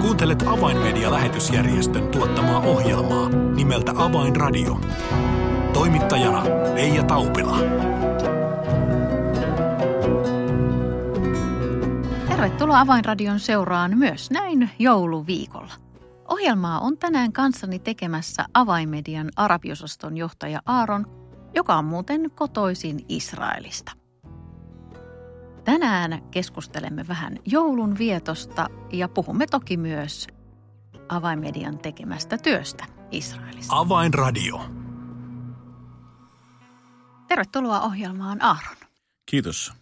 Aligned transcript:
Kuuntelet 0.00 0.42
Avainmedia-lähetysjärjestön 0.46 2.08
tuottamaa 2.08 2.60
ohjelmaa 2.60 3.28
nimeltä 3.28 3.92
Avainradio. 3.96 4.80
Toimittajana 5.72 6.44
Leija 6.74 7.02
Taupila. 7.02 7.58
Tervetuloa 12.28 12.80
Avainradion 12.80 13.40
seuraan 13.40 13.98
myös 13.98 14.30
näin 14.30 14.70
jouluviikolla. 14.78 15.72
Ohjelmaa 16.28 16.80
on 16.80 16.98
tänään 16.98 17.32
kanssani 17.32 17.78
tekemässä 17.78 18.44
Avainmedian 18.54 19.30
arabiosaston 19.36 20.16
johtaja 20.16 20.62
Aaron, 20.66 21.06
joka 21.54 21.74
on 21.74 21.84
muuten 21.84 22.30
kotoisin 22.34 23.04
Israelista. 23.08 23.99
Tänään 25.64 26.22
keskustelemme 26.30 27.08
vähän 27.08 27.38
joulun 27.46 27.98
vietosta 27.98 28.68
ja 28.92 29.08
puhumme 29.08 29.46
toki 29.46 29.76
myös 29.76 30.26
Avainmedian 31.08 31.78
tekemästä 31.78 32.38
työstä 32.38 32.84
Israelissa. 33.10 33.76
Avainradio. 33.76 34.60
Tervetuloa 37.28 37.80
ohjelmaan 37.80 38.42
Aaron. 38.42 38.76
Kiitos. 39.26 39.72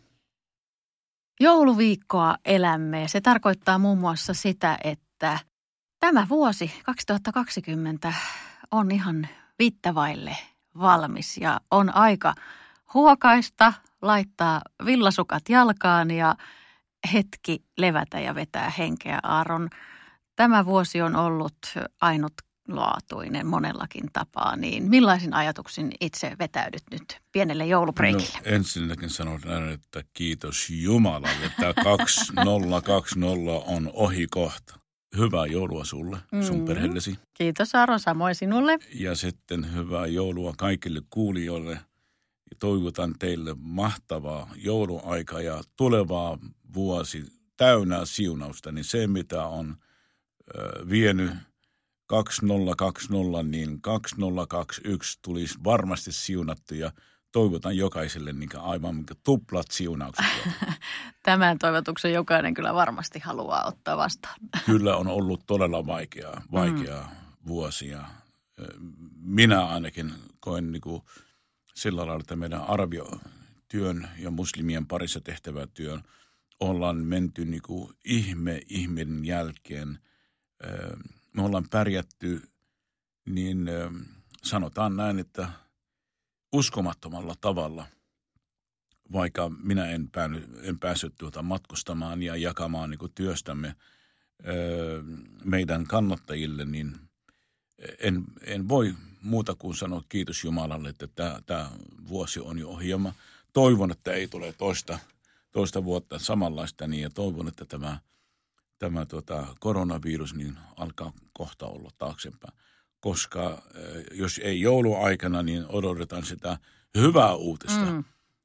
Jouluviikkoa 1.40 2.36
elämme. 2.44 3.08
Se 3.08 3.20
tarkoittaa 3.20 3.78
muun 3.78 3.98
muassa 3.98 4.34
sitä, 4.34 4.78
että 4.84 5.38
tämä 5.98 6.26
vuosi 6.28 6.72
2020 6.84 8.12
on 8.70 8.90
ihan 8.90 9.28
viittavaille 9.58 10.36
valmis 10.80 11.36
ja 11.36 11.60
on 11.70 11.94
aika 11.94 12.34
huokaista, 12.94 13.72
laittaa 14.02 14.60
villasukat 14.84 15.42
jalkaan 15.48 16.10
ja 16.10 16.36
hetki 17.12 17.64
levätä 17.78 18.20
ja 18.20 18.34
vetää 18.34 18.70
henkeä. 18.78 19.18
Aaron, 19.22 19.68
tämä 20.36 20.64
vuosi 20.66 21.02
on 21.02 21.16
ollut 21.16 21.56
ainutlaatuinen 22.00 23.46
monellakin 23.46 24.04
tapaa, 24.12 24.56
niin 24.56 24.90
millaisin 24.90 25.34
ajatuksin 25.34 25.92
itse 26.00 26.36
vetäydyt 26.38 26.82
nyt 26.90 27.20
pienelle 27.32 27.66
joulubreikille? 27.66 28.28
No, 28.34 28.40
ensinnäkin 28.44 29.10
sanon 29.10 29.40
näin, 29.44 29.68
että 29.68 30.02
kiitos 30.12 30.70
Jumalalle, 30.70 31.46
että 31.46 31.74
2020 31.84 33.52
on 33.66 33.90
ohi 33.92 34.26
kohta. 34.30 34.78
Hyvää 35.16 35.46
joulua 35.46 35.84
sulle, 35.84 36.18
sun 36.46 36.58
Mm. 36.58 36.64
perheellesi. 36.64 37.18
Kiitos 37.34 37.74
Aaron, 37.74 38.00
samoin 38.00 38.34
sinulle. 38.34 38.78
Ja 38.94 39.14
sitten 39.16 39.74
hyvää 39.74 40.06
joulua 40.06 40.54
kaikille 40.58 41.00
kuulijoille. 41.10 41.80
Ja 42.50 42.56
toivotan 42.58 43.14
teille 43.18 43.56
mahtavaa 43.58 44.50
jouluaikaa 44.56 45.40
ja 45.40 45.62
tulevaa 45.76 46.38
vuosi 46.74 47.24
täynnä 47.56 48.04
siunausta. 48.04 48.72
Niin 48.72 48.84
se, 48.84 49.06
mitä 49.06 49.46
on 49.46 49.76
ö, 50.56 50.88
vienyt 50.88 51.30
2020, 52.06 53.42
niin 53.42 53.82
2021 53.82 55.18
tulisi 55.22 55.58
varmasti 55.64 56.12
siunattu 56.12 56.74
ja 56.74 56.92
toivotan 57.32 57.76
jokaiselle 57.76 58.32
niin 58.32 58.56
aivan 58.56 58.96
niin 58.96 59.06
tuplat 59.24 59.70
siunaukset. 59.70 60.26
Tämän 61.22 61.58
toivotuksen 61.58 62.12
jokainen 62.12 62.54
kyllä 62.54 62.74
varmasti 62.74 63.18
haluaa 63.18 63.64
ottaa 63.66 63.96
vastaan. 63.96 64.34
Kyllä 64.66 64.96
on 64.96 65.06
ollut 65.06 65.46
todella 65.46 65.86
vaikeaa, 65.86 66.42
vaikeaa 66.52 67.02
mm. 67.02 67.46
vuosia. 67.46 68.04
Minä 69.16 69.66
ainakin 69.66 70.12
koen 70.40 70.72
niin 70.72 70.80
kuin 70.80 71.02
sillä 71.78 72.06
lailla, 72.06 72.20
että 72.20 72.36
meidän 72.36 72.62
arviotyön 72.62 74.08
ja 74.18 74.30
muslimien 74.30 74.86
parissa 74.86 75.20
tehtävä 75.20 75.66
työn 75.66 76.02
ollaan 76.60 76.96
menty 76.96 77.44
niin 77.44 77.62
kuin 77.62 77.94
ihme 78.04 78.62
ihmeen 78.68 79.24
jälkeen. 79.24 79.98
Me 81.32 81.42
ollaan 81.42 81.68
pärjätty, 81.70 82.42
niin 83.26 83.70
sanotaan 84.42 84.96
näin, 84.96 85.18
että 85.18 85.48
uskomattomalla 86.52 87.34
tavalla, 87.40 87.86
vaikka 89.12 89.48
minä 89.48 89.90
en, 89.90 90.10
päänyt, 90.10 90.44
en 90.62 90.78
päässyt 90.78 91.14
tuota 91.18 91.42
matkustamaan 91.42 92.22
ja 92.22 92.36
jakamaan 92.36 92.90
niin 92.90 92.98
kuin 92.98 93.12
työstämme 93.14 93.76
meidän 95.44 95.86
kannattajille, 95.86 96.64
niin 96.64 96.96
en, 97.98 98.24
en 98.40 98.68
voi 98.68 98.94
muuta 99.22 99.54
kuin 99.54 99.76
sanoa 99.76 100.02
kiitos 100.08 100.44
Jumalalle, 100.44 100.88
että 100.88 101.06
tämä, 101.06 101.40
tämä 101.46 101.70
vuosi 102.08 102.40
on 102.40 102.58
jo 102.58 102.68
ohi. 102.68 102.88
Ja 102.88 102.98
mä 102.98 103.12
toivon, 103.52 103.90
että 103.90 104.12
ei 104.12 104.28
tule 104.28 104.52
toista, 104.52 104.98
toista 105.52 105.84
vuotta 105.84 106.18
samanlaista 106.18 106.86
niin 106.86 107.02
ja 107.02 107.10
toivon, 107.10 107.48
että 107.48 107.64
tämä, 107.64 107.98
tämä 108.78 109.06
tuota, 109.06 109.46
koronavirus 109.60 110.34
niin 110.34 110.58
alkaa 110.76 111.12
kohta 111.32 111.66
olla 111.66 111.90
taaksempaa. 111.98 112.52
Koska 113.00 113.62
jos 114.12 114.40
ei 114.44 114.60
jouluaikana, 114.60 115.42
niin 115.42 115.66
odotetaan 115.68 116.26
sitä 116.26 116.58
hyvää 116.96 117.34
uutista, 117.34 117.92
mm. 117.92 118.04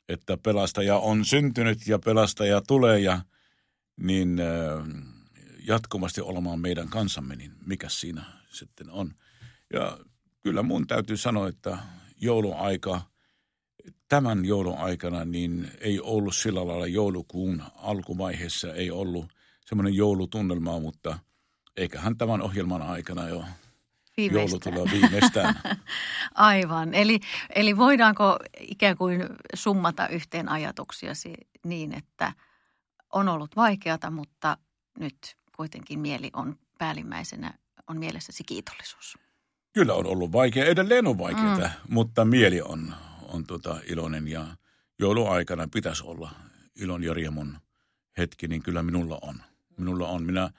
että 0.09 0.37
pelastaja 0.37 0.97
on 0.97 1.25
syntynyt 1.25 1.87
ja 1.87 1.99
pelastaja 1.99 2.61
tulee 2.61 2.99
ja 2.99 3.21
niin 3.97 4.41
jatkuvasti 5.67 6.21
olemaan 6.21 6.59
meidän 6.59 6.89
kansamme, 6.89 7.35
niin 7.35 7.51
mikä 7.65 7.89
siinä 7.89 8.25
sitten 8.51 8.89
on. 8.89 9.13
Ja 9.73 9.97
kyllä 10.43 10.63
mun 10.63 10.87
täytyy 10.87 11.17
sanoa, 11.17 11.47
että 11.47 11.77
jouluaika, 12.21 13.01
tämän 14.09 14.45
joulun 14.45 14.77
aikana, 14.77 15.25
niin 15.25 15.71
ei 15.79 15.99
ollut 15.99 16.35
sillä 16.35 16.67
lailla 16.67 16.87
joulukuun 16.87 17.63
alkuvaiheessa, 17.75 18.73
ei 18.73 18.91
ollut 18.91 19.33
semmoinen 19.65 19.93
joulutunnelma, 19.93 20.79
mutta 20.79 21.19
eiköhän 21.77 22.17
tämän 22.17 22.41
ohjelman 22.41 22.81
aikana 22.81 23.27
jo 23.27 23.43
joulu 24.17 24.59
tulee 24.59 24.85
viimeistään. 24.91 25.59
Aivan. 26.35 26.93
Eli, 26.93 27.19
eli 27.55 27.77
voidaanko 27.77 28.39
ikään 28.59 28.97
kuin 28.97 29.21
summata 29.53 30.07
yhteen 30.07 30.49
ajatuksiasi 30.49 31.33
niin, 31.65 31.93
että 31.93 32.33
on 33.13 33.29
ollut 33.29 33.55
vaikeata, 33.55 34.11
mutta 34.11 34.57
nyt 34.99 35.37
kuitenkin 35.55 35.99
mieli 35.99 36.29
on 36.33 36.55
päällimmäisenä, 36.77 37.53
on 37.87 37.97
mielessäsi 37.97 38.43
kiitollisuus? 38.43 39.17
Kyllä 39.73 39.93
on 39.93 40.05
ollut 40.05 40.31
vaikea, 40.31 40.65
edelleen 40.65 41.07
on 41.07 41.17
vaikeaa, 41.17 41.57
mm. 41.57 41.69
mutta 41.89 42.25
mieli 42.25 42.61
on, 42.61 42.93
on 43.21 43.45
tota 43.45 43.79
iloinen 43.87 44.27
ja 44.27 44.47
jouluaikana 44.99 45.67
pitäisi 45.73 46.03
olla 46.03 46.31
ilon 46.75 47.03
ja 47.03 47.13
riemun 47.13 47.57
hetki, 48.17 48.47
niin 48.47 48.63
kyllä 48.63 48.83
minulla 48.83 49.19
on. 49.21 49.35
Minulla 49.77 50.07
on. 50.07 50.23
Minä, 50.23 50.49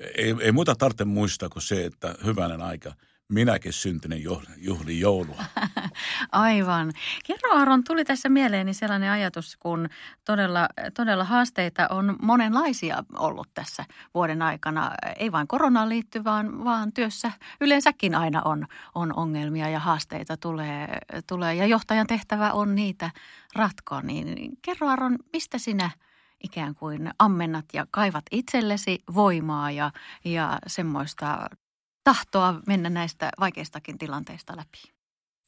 ei, 0.00 0.34
ei 0.40 0.52
muuta 0.52 0.74
tarvitse 0.74 1.04
muistaa 1.04 1.48
kuin 1.48 1.62
se, 1.62 1.84
että 1.84 2.14
hyvänen 2.24 2.62
aika– 2.62 2.94
minäkin 3.28 3.72
syntinen 3.72 4.22
juhli 4.56 5.00
joulua. 5.00 5.44
Aivan. 6.32 6.92
Kerro 7.26 7.50
Aaron, 7.52 7.84
tuli 7.84 8.04
tässä 8.04 8.28
mieleeni 8.28 8.74
sellainen 8.74 9.10
ajatus, 9.10 9.56
kun 9.56 9.88
todella, 10.24 10.68
todella 10.94 11.24
haasteita 11.24 11.88
on 11.90 12.16
monenlaisia 12.22 13.04
ollut 13.18 13.48
tässä 13.54 13.84
vuoden 14.14 14.42
aikana. 14.42 14.90
Ei 15.16 15.32
vain 15.32 15.48
koronaan 15.48 15.88
liittyvään, 15.88 16.64
vaan 16.64 16.92
työssä 16.92 17.32
yleensäkin 17.60 18.14
aina 18.14 18.42
on, 18.44 18.66
on 18.94 19.16
ongelmia 19.16 19.68
ja 19.68 19.78
haasteita 19.78 20.36
tulee, 20.36 20.98
tulee. 21.26 21.54
Ja 21.54 21.66
johtajan 21.66 22.06
tehtävä 22.06 22.52
on 22.52 22.74
niitä 22.74 23.10
ratkoa. 23.54 24.00
Niin 24.00 24.58
kerro 24.62 24.88
Aaron, 24.88 25.18
mistä 25.32 25.58
sinä 25.58 25.90
ikään 26.44 26.74
kuin 26.74 27.10
ammennat 27.18 27.64
ja 27.72 27.86
kaivat 27.90 28.24
itsellesi 28.30 29.02
voimaa 29.14 29.70
ja, 29.70 29.90
ja 30.24 30.58
semmoista 30.66 31.48
tahtoa 32.06 32.60
mennä 32.66 32.90
näistä 32.90 33.30
vaikeistakin 33.40 33.98
tilanteista 33.98 34.56
läpi? 34.56 34.92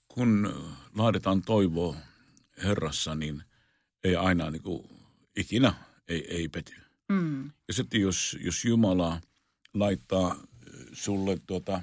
Kun 0.08 0.54
laaditaan 0.94 1.42
toivoa 1.42 1.96
Herrassa, 2.62 3.14
niin 3.14 3.42
ei 4.04 4.16
aina 4.16 4.50
niin 4.50 4.62
kuin, 4.62 4.88
ikinä 5.36 5.74
ei, 6.08 6.36
ei 6.36 6.48
pety. 6.48 6.74
Mm. 7.08 7.50
Ja 7.68 7.74
sitten 7.74 8.00
jos, 8.00 8.38
jos 8.40 8.64
Jumala 8.64 9.20
laittaa 9.74 10.36
sulle 10.92 11.38
tuota, 11.46 11.82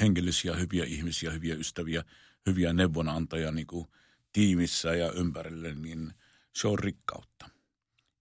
henkilöisiä 0.00 0.54
hyviä 0.56 0.84
ihmisiä, 0.84 1.30
hyviä 1.30 1.54
ystäviä, 1.54 2.04
hyviä 2.46 2.72
neuvonantajia 2.72 3.52
niin 3.52 3.66
kuin 3.66 3.86
tiimissä 4.32 4.94
ja 4.94 5.12
ympärille, 5.12 5.74
niin 5.74 6.14
se 6.52 6.68
on 6.68 6.78
rikkautta. 6.78 7.50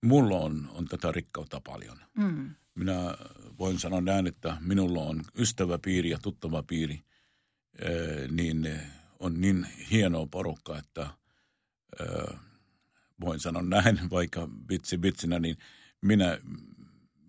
Mulla 0.01 0.38
on, 0.38 0.69
on 0.73 0.85
tätä 0.85 1.12
rikkautta 1.12 1.62
paljon. 1.62 2.00
Mm 2.13 2.56
minä 2.75 3.15
voin 3.59 3.79
sanoa 3.79 4.01
näin, 4.01 4.27
että 4.27 4.57
minulla 4.59 5.01
on 5.01 5.23
ystäväpiiri 5.38 6.09
ja 6.09 6.18
tuttava 6.21 6.63
piiri, 6.63 7.00
niin 8.31 8.79
on 9.19 9.41
niin 9.41 9.68
hienoa 9.91 10.27
porukka, 10.31 10.77
että 10.77 11.07
voin 13.21 13.39
sanoa 13.39 13.62
näin, 13.62 14.00
vaikka 14.12 14.50
vitsi 14.69 15.01
vitsinä, 15.01 15.39
niin 15.39 15.57
minä, 16.01 16.38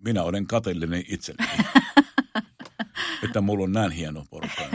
minä 0.05 0.23
olen 0.23 0.47
kateellinen 0.47 1.03
itselleni. 1.07 1.63
että 3.23 3.41
mulla 3.41 3.63
on 3.63 3.71
näin 3.71 3.91
hieno 3.91 4.25
porukka 4.29 4.63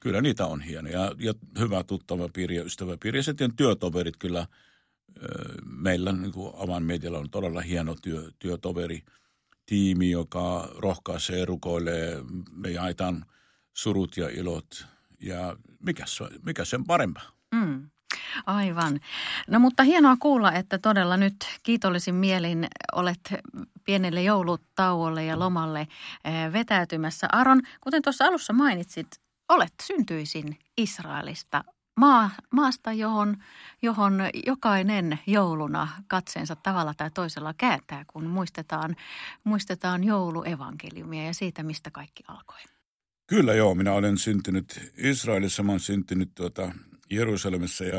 Kyllä 0.00 0.20
niitä 0.20 0.46
on 0.46 0.60
hienoja 0.60 1.00
ja, 1.00 1.14
ja 1.18 1.34
hyvä 1.58 1.84
tuttava 1.84 2.28
piiri 2.28 2.56
ja 2.56 2.64
ystäväpiiri. 2.64 3.18
Ja 3.18 3.22
sitten 3.22 3.56
työtoverit 3.56 4.16
kyllä, 4.16 4.46
meillä 5.64 6.12
niin 6.12 6.32
kuin 6.32 6.52
Avainmedialla 6.56 7.18
on 7.18 7.30
todella 7.30 7.60
hieno 7.60 7.96
työ, 8.02 8.30
työtoveri– 8.38 9.02
tiimi, 9.66 10.10
joka 10.10 10.68
rohkaisee, 10.78 11.44
rukoilee, 11.44 12.18
me 12.50 12.70
jaetaan 12.70 13.24
surut 13.74 14.16
ja 14.16 14.28
ilot. 14.28 14.86
Ja 15.20 15.56
mikä, 15.78 16.04
mikä 16.42 16.64
sen 16.64 16.84
parempaa? 16.84 17.30
Mm. 17.54 17.90
Aivan. 18.46 19.00
No 19.48 19.58
mutta 19.58 19.82
hienoa 19.82 20.16
kuulla, 20.20 20.52
että 20.52 20.78
todella 20.78 21.16
nyt 21.16 21.36
kiitollisin 21.62 22.14
mielin 22.14 22.66
olet 22.92 23.20
pienelle 23.84 24.22
joulutauolle 24.22 25.24
ja 25.24 25.38
lomalle 25.38 25.80
eh, 25.80 26.52
vetäytymässä. 26.52 27.28
Aron, 27.32 27.62
kuten 27.80 28.02
tuossa 28.02 28.24
alussa 28.24 28.52
mainitsit, 28.52 29.06
olet 29.48 29.74
syntyisin 29.82 30.58
Israelista 30.76 31.64
maa, 31.96 32.30
maasta, 32.50 32.92
johon, 32.92 33.36
johon 33.82 34.20
jokainen 34.46 35.18
jouluna 35.26 35.88
katseensa 36.06 36.56
tavalla 36.56 36.94
tai 36.94 37.10
toisella 37.10 37.54
kääntää, 37.54 38.04
kun 38.06 38.26
muistetaan, 38.26 38.96
muistetaan 39.44 40.04
jouluevankeliumia 40.04 41.24
ja 41.24 41.34
siitä, 41.34 41.62
mistä 41.62 41.90
kaikki 41.90 42.22
alkoi. 42.28 42.60
Kyllä 43.26 43.54
joo, 43.54 43.74
minä 43.74 43.92
olen 43.92 44.18
syntynyt 44.18 44.92
Israelissa, 44.96 45.62
mä 45.62 45.72
olen 45.72 45.80
syntynyt 45.80 46.34
tuota 46.34 46.72
Jerusalemissa 47.10 47.84
ja 47.84 47.98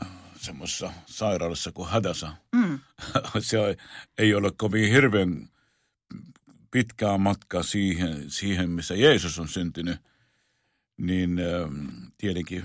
äh, 0.00 0.08
semmoisessa 0.36 0.92
sairaalassa 1.06 1.72
kuin 1.72 1.88
Hadasa. 1.88 2.34
Mm. 2.52 2.78
Se 3.38 3.76
ei 4.18 4.34
ole 4.34 4.52
kovin 4.56 4.90
hirveän 4.90 5.48
pitkää 6.70 7.18
matkaa 7.18 7.62
siihen, 7.62 8.30
siihen, 8.30 8.70
missä 8.70 8.94
Jeesus 8.94 9.38
on 9.38 9.48
syntynyt– 9.48 9.96
niin 10.96 11.38
äh, 11.38 11.70
tietenkin 12.18 12.64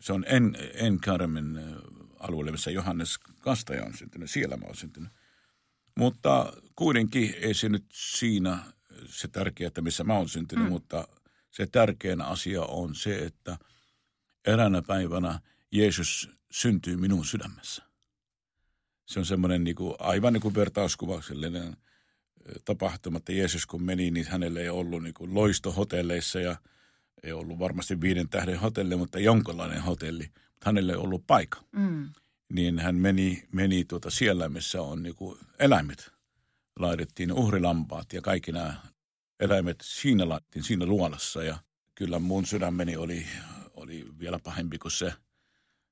se 0.00 0.12
on 0.12 0.24
en, 0.28 0.56
Enkarmin 0.74 1.56
äh, 1.56 1.64
alueelle, 2.18 2.52
missä 2.52 2.70
Johannes 2.70 3.18
Kastaja 3.18 3.84
on 3.84 3.96
syntynyt. 3.96 4.30
Siellä 4.30 4.56
mä 4.56 4.66
oon 4.66 4.76
syntynyt. 4.76 5.12
Mutta 5.96 6.52
kuitenkin 6.76 7.34
ei 7.40 7.54
se 7.54 7.68
nyt 7.68 7.84
siinä 7.92 8.58
se 9.06 9.28
tärkeä, 9.28 9.68
että 9.68 9.80
missä 9.80 10.04
mä 10.04 10.14
oon 10.14 10.28
syntynyt, 10.28 10.64
mm. 10.64 10.70
mutta 10.70 11.08
se 11.50 11.66
tärkein 11.66 12.20
asia 12.20 12.62
on 12.62 12.94
se, 12.94 13.18
että 13.18 13.58
eräänä 14.46 14.82
päivänä 14.82 15.40
Jeesus 15.72 16.30
syntyy 16.50 16.96
minun 16.96 17.24
sydämessä. 17.24 17.82
Se 19.06 19.18
on 19.18 19.26
semmoinen 19.26 19.64
niin 19.64 19.76
kuin, 19.76 19.94
aivan 19.98 20.32
niin 20.32 20.40
kuin 20.40 20.54
vertauskuvauksellinen 20.54 21.66
äh, 21.66 21.74
tapahtuma, 22.64 23.18
että 23.18 23.32
Jeesus 23.32 23.66
kun 23.66 23.82
meni, 23.82 24.10
niin 24.10 24.26
hänelle 24.26 24.60
ei 24.60 24.68
ollut 24.68 25.02
niin 25.02 25.14
kuin 25.14 25.34
loistohotelleissa 25.34 26.40
ja– 26.40 26.56
ei 27.22 27.32
ollut 27.32 27.58
varmasti 27.58 28.00
viiden 28.00 28.28
tähden 28.28 28.60
hotelli, 28.60 28.96
mutta 28.96 29.18
jonkinlainen 29.18 29.82
hotelli. 29.82 30.24
Mutta 30.24 30.66
hänelle 30.66 30.92
ei 30.92 30.98
ollut 30.98 31.26
paikka. 31.26 31.64
Mm. 31.72 32.08
Niin 32.52 32.78
hän 32.78 32.94
meni, 32.94 33.48
meni 33.52 33.84
tuota 33.84 34.10
siellä, 34.10 34.48
missä 34.48 34.82
on 34.82 35.02
niinku 35.02 35.38
eläimet. 35.58 36.12
Laitettiin 36.78 37.32
uhrilampaat 37.32 38.12
ja 38.12 38.20
kaikki 38.20 38.52
nämä 38.52 38.74
eläimet 39.40 39.76
siinä 39.82 40.28
laitettiin 40.28 40.64
siinä 40.64 40.86
luolassa. 40.86 41.42
Ja 41.42 41.58
kyllä 41.94 42.18
mun 42.18 42.46
sydämeni 42.46 42.96
oli, 42.96 43.26
oli 43.74 44.06
vielä 44.18 44.38
pahempi 44.44 44.78
kuin 44.78 44.92
se, 44.92 45.12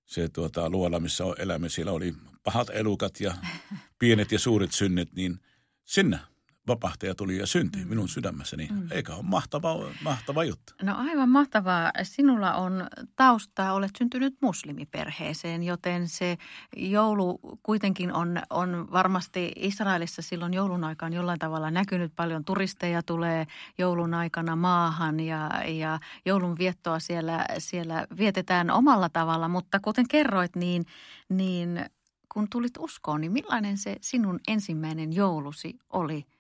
se 0.05 0.29
tuota, 0.29 0.71
luola, 0.71 1.01
missä 1.01 1.25
on 1.25 1.35
eläimet. 1.39 1.73
Siellä 1.73 1.93
oli 1.93 2.15
pahat 2.43 2.71
elukat 2.73 3.21
ja 3.21 3.35
pienet 3.99 4.33
ja 4.33 4.39
suuret 4.39 4.73
synnet, 4.73 5.13
niin 5.13 5.41
sinne 5.85 6.19
vapahtaja 6.69 7.15
tuli 7.15 7.39
ja 7.39 7.47
syntyi 7.47 7.85
mm. 7.85 7.89
minun 7.89 8.09
sydämessäni. 8.09 8.69
Mm. 8.73 8.89
Eikä 8.91 9.15
ole 9.15 9.23
mahtava, 9.23 9.77
mahtava 10.03 10.45
juttu. 10.45 10.73
No 10.83 10.95
aivan 10.97 11.29
mahtavaa. 11.29 11.93
Sinulla 12.03 12.55
on 12.55 12.87
taustaa, 13.17 13.73
olet 13.73 13.91
syntynyt 13.99 14.35
muslimiperheeseen, 14.41 15.63
joten 15.63 16.09
se 16.09 16.39
joulu 16.77 17.41
kuitenkin 17.63 18.13
on, 18.13 18.43
on 18.51 18.89
varmasti 18.93 19.53
Israelissa 19.57 20.23
silloin 20.23 20.55
joulun 20.55 20.85
aikaan 20.85 21.13
jollain 21.13 21.39
tavalla 21.39 21.71
näkynyt. 21.71 22.13
Paljon 22.17 22.45
turisteja 22.45 23.03
tulee 23.03 23.47
joulun 23.79 24.15
aikana 24.15 24.57
maahan 24.57 25.21
ja, 25.21 25.51
ja 25.67 25.99
joulun 26.25 26.59
viettoa 26.59 26.99
siellä, 26.99 27.47
siellä 27.59 28.07
vietetään 28.19 28.71
omalla 28.71 29.09
tavalla. 29.09 29.49
Mutta 29.49 29.81
kuten 29.81 30.09
kerroit, 30.09 30.57
niin, 30.57 30.85
niin 31.29 31.85
kun 32.33 32.51
tulit 32.51 32.79
uskoon, 32.79 33.21
niin 33.21 33.33
millainen 33.33 33.79
se 33.79 33.97
sinun 34.01 34.41
ensimmäinen 34.49 35.13
joulusi 35.13 35.79
oli– 35.91 36.25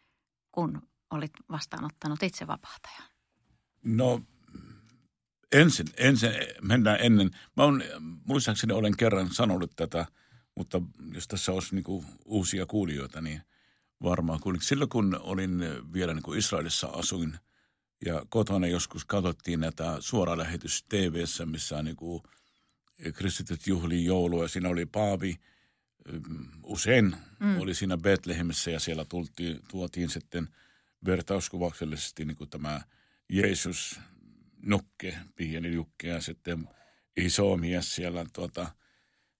kun 0.58 0.82
olit 1.10 1.32
vastaanottanut 1.50 2.22
itse 2.22 2.46
vapahtajan? 2.46 3.02
No 3.84 4.20
ensin, 5.52 5.86
ensin 5.96 6.30
mennään 6.62 6.98
ennen. 7.00 7.30
Mä 7.56 7.64
on, 7.64 7.82
muistaakseni 8.24 8.72
olen 8.72 8.96
kerran 8.96 9.34
sanonut 9.34 9.72
tätä, 9.76 10.06
mutta 10.54 10.82
jos 11.12 11.28
tässä 11.28 11.52
olisi 11.52 11.74
niin 11.74 12.04
uusia 12.24 12.66
kuulijoita, 12.66 13.20
niin 13.20 13.42
varmaan 14.02 14.40
kuulin. 14.40 14.60
Silloin 14.60 14.88
kun 14.90 15.20
olin 15.20 15.60
vielä 15.92 16.14
niin 16.14 16.38
Israelissa 16.38 16.86
asuin 16.86 17.38
ja 18.06 18.22
kotona 18.28 18.66
joskus 18.66 19.04
katsottiin 19.04 19.60
näitä 19.60 19.96
suora 20.00 20.38
lähetys 20.38 20.84
tv 20.88 21.24
missä 21.44 21.82
niin 21.82 21.96
kristityt 23.14 23.66
juhliin 23.66 24.04
joulua 24.04 24.42
ja 24.42 24.48
siinä 24.48 24.68
oli 24.68 24.86
Paavi– 24.86 25.36
usein 26.62 27.16
mm. 27.40 27.60
oli 27.60 27.74
siinä 27.74 27.96
Betlehemissä 27.96 28.70
ja 28.70 28.80
siellä 28.80 29.04
tultiin, 29.04 29.60
tuotiin 29.68 30.10
sitten 30.10 30.48
vertauskuvauksellisesti 31.06 32.24
niin 32.24 32.36
kuin 32.36 32.50
tämä 32.50 32.80
Jeesus 33.28 34.00
nukke, 34.62 35.18
pieni 35.36 35.72
jukke 35.72 36.08
ja 36.08 36.20
sitten 36.20 36.68
iso 37.16 37.56
mies 37.56 37.94
siellä 37.94 38.26
tuota, 38.32 38.66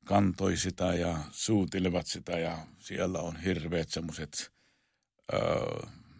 kantoi 0.05 0.57
sitä 0.57 0.95
ja 0.95 1.19
suutilivat 1.31 2.07
sitä 2.07 2.39
ja 2.39 2.67
siellä 2.79 3.19
on 3.19 3.37
hirveät 3.37 3.89
semmoiset 3.89 4.53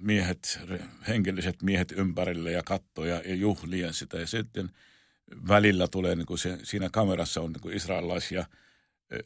miehet, 0.01 0.61
hengelliset 1.09 1.63
miehet 1.63 1.93
ympärille 1.93 2.53
ja 2.53 2.63
kattoja 2.63 3.23
ja 3.25 3.35
juhlia 3.35 3.93
sitä 3.93 4.19
ja 4.19 4.27
sitten 4.27 4.71
välillä 5.49 5.89
tulee 5.89 6.17
niin 6.17 6.27
kuin 6.27 6.39
se, 6.39 6.59
siinä 6.63 6.89
kamerassa 6.93 7.41
on 7.41 7.53
niin 7.53 7.61
kuin 7.61 7.77
israelaisia– 7.77 8.47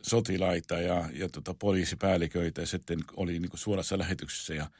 sotilaita 0.02 0.74
ja, 0.74 1.08
ja 1.12 1.28
tota 1.28 1.54
poliisipäälliköitä 1.54 2.60
ja 2.60 2.66
sitten 2.66 3.00
oli 3.16 3.38
niin 3.38 3.50
kuin 3.50 3.60
suorassa 3.60 3.98
lähetyksessä. 3.98 4.54
Ja, 4.54 4.70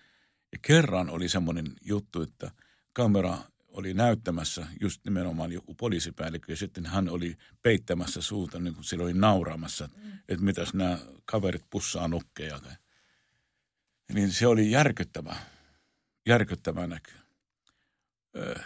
ja 0.52 0.58
kerran 0.62 1.10
oli 1.10 1.28
semmoinen 1.28 1.72
juttu, 1.84 2.22
että 2.22 2.50
kamera 2.92 3.38
oli 3.68 3.94
näyttämässä 3.94 4.66
just 4.80 5.04
nimenomaan 5.04 5.52
joku 5.52 5.74
poliisipäällikkö 5.74 6.52
ja 6.52 6.56
sitten 6.56 6.86
hän 6.86 7.08
oli 7.08 7.36
peittämässä 7.62 8.22
suuta, 8.22 8.58
niin 8.58 8.74
kuin 8.74 8.84
sillä 8.84 9.04
oli 9.04 9.14
nauraamassa, 9.14 9.88
mm. 9.96 10.12
että 10.28 10.44
mitäs 10.44 10.74
nämä 10.74 10.98
kaverit 11.24 11.64
pussaa 11.70 12.08
nukkeja. 12.08 12.60
Niin 14.12 14.32
se 14.32 14.46
oli 14.46 14.70
järkyttävä, 14.70 15.36
järkyttävä 16.26 16.86
näky. 16.86 17.12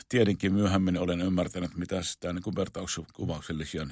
Tietenkin 0.09 0.53
myöhemmin 0.53 0.99
olen 0.99 1.21
ymmärtänyt, 1.21 1.77
mitä 1.77 2.03
sitä 2.03 2.33
niin 2.33 2.57
vertauskuvauksellisia 2.57 3.87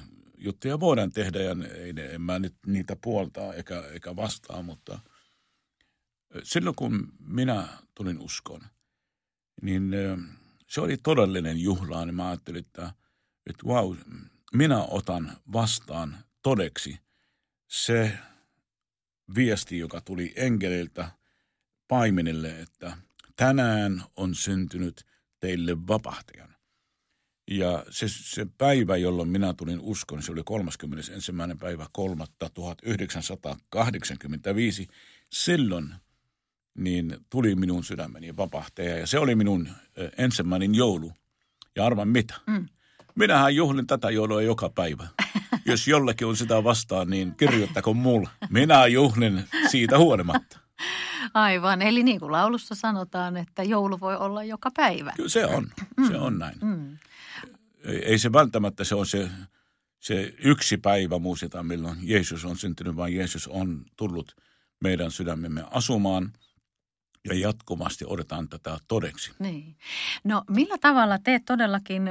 juttuja 0.44 0.80
voidaan 0.80 1.12
tehdä 1.12 1.42
ja 1.42 1.56
ei 1.74 1.92
ne, 1.92 2.06
en 2.06 2.22
mä 2.22 2.38
nyt 2.38 2.54
niitä 2.66 2.96
puoltaa 2.96 3.54
eikä, 3.54 3.80
eikä 3.80 4.16
vastaa, 4.16 4.62
mutta 4.62 4.98
silloin 6.42 6.76
kun 6.76 7.12
minä 7.18 7.68
tulin 7.94 8.18
uskoon, 8.18 8.60
niin 9.62 9.90
se 10.66 10.80
oli 10.80 10.96
todellinen 10.96 11.58
juhla, 11.58 12.04
niin 12.04 12.14
mä 12.14 12.28
ajattelin, 12.28 12.60
että, 12.60 12.92
että 13.46 13.66
wow, 13.66 13.96
minä 14.52 14.82
otan 14.82 15.36
vastaan 15.52 16.18
todeksi 16.42 16.98
se 17.68 18.18
viesti, 19.34 19.78
joka 19.78 20.00
tuli 20.00 20.32
enkeliltä 20.36 21.10
paimenille, 21.88 22.60
että 22.60 22.96
tänään 23.36 24.02
on 24.16 24.34
syntynyt 24.34 25.06
teille 25.40 25.86
vapahtajan. 25.88 26.53
Ja 27.50 27.84
se, 27.90 28.06
se 28.08 28.46
päivä, 28.58 28.96
jolloin 28.96 29.28
minä 29.28 29.54
tulin 29.54 29.80
uskon, 29.80 30.22
se 30.22 30.32
oli 30.32 30.42
31. 30.44 31.32
päivä 31.60 31.86
3. 31.92 32.24
1985. 32.38 34.88
Silloin 35.32 35.94
niin 36.74 37.16
tuli 37.30 37.54
minun 37.54 37.84
sydämeni 37.84 38.36
vapahtaja 38.36 38.98
ja 38.98 39.06
se 39.06 39.18
oli 39.18 39.34
minun 39.34 39.68
ensimmäinen 40.18 40.74
joulu. 40.74 41.12
Ja 41.76 41.86
arvan 41.86 42.08
mitä? 42.08 42.34
Mm. 42.46 42.68
Minähän 43.14 43.56
juhlin 43.56 43.86
tätä 43.86 44.10
joulua 44.10 44.42
joka 44.42 44.70
päivä. 44.74 45.06
Jos 45.66 45.88
jollakin 45.88 46.26
on 46.26 46.36
sitä 46.36 46.64
vastaan, 46.64 47.10
niin 47.10 47.34
kirjoittako 47.34 47.94
mulle. 47.94 48.28
Minä 48.50 48.86
juhlin 48.86 49.44
siitä 49.70 49.98
huolimatta. 49.98 50.58
Aivan, 51.34 51.82
eli 51.82 52.02
niin 52.02 52.20
kuin 52.20 52.32
laulussa 52.32 52.74
sanotaan, 52.74 53.36
että 53.36 53.62
joulu 53.62 54.00
voi 54.00 54.16
olla 54.16 54.44
joka 54.44 54.70
päivä. 54.70 55.12
Kyllä 55.16 55.28
se 55.28 55.46
on, 55.46 55.66
se 56.08 56.16
on 56.16 56.38
näin. 56.38 56.58
Mm 56.62 56.98
ei 57.84 58.18
se 58.18 58.32
välttämättä 58.32 58.84
se 58.84 58.94
on 58.94 59.06
se, 59.06 59.30
se 60.00 60.34
yksi 60.38 60.76
päivä 60.76 61.18
muistetaan, 61.18 61.66
milloin 61.66 61.98
Jeesus 62.02 62.44
on 62.44 62.56
syntynyt, 62.56 62.96
vaan 62.96 63.14
Jeesus 63.14 63.48
on 63.48 63.84
tullut 63.96 64.36
meidän 64.80 65.10
sydämemme 65.10 65.64
asumaan 65.70 66.32
ja 67.28 67.34
jatkuvasti 67.34 68.04
odotetaan 68.08 68.48
tätä 68.48 68.78
todeksi. 68.88 69.30
Niin. 69.38 69.76
No 70.24 70.44
millä 70.50 70.78
tavalla 70.78 71.18
teet 71.18 71.42
todellakin 71.44 72.02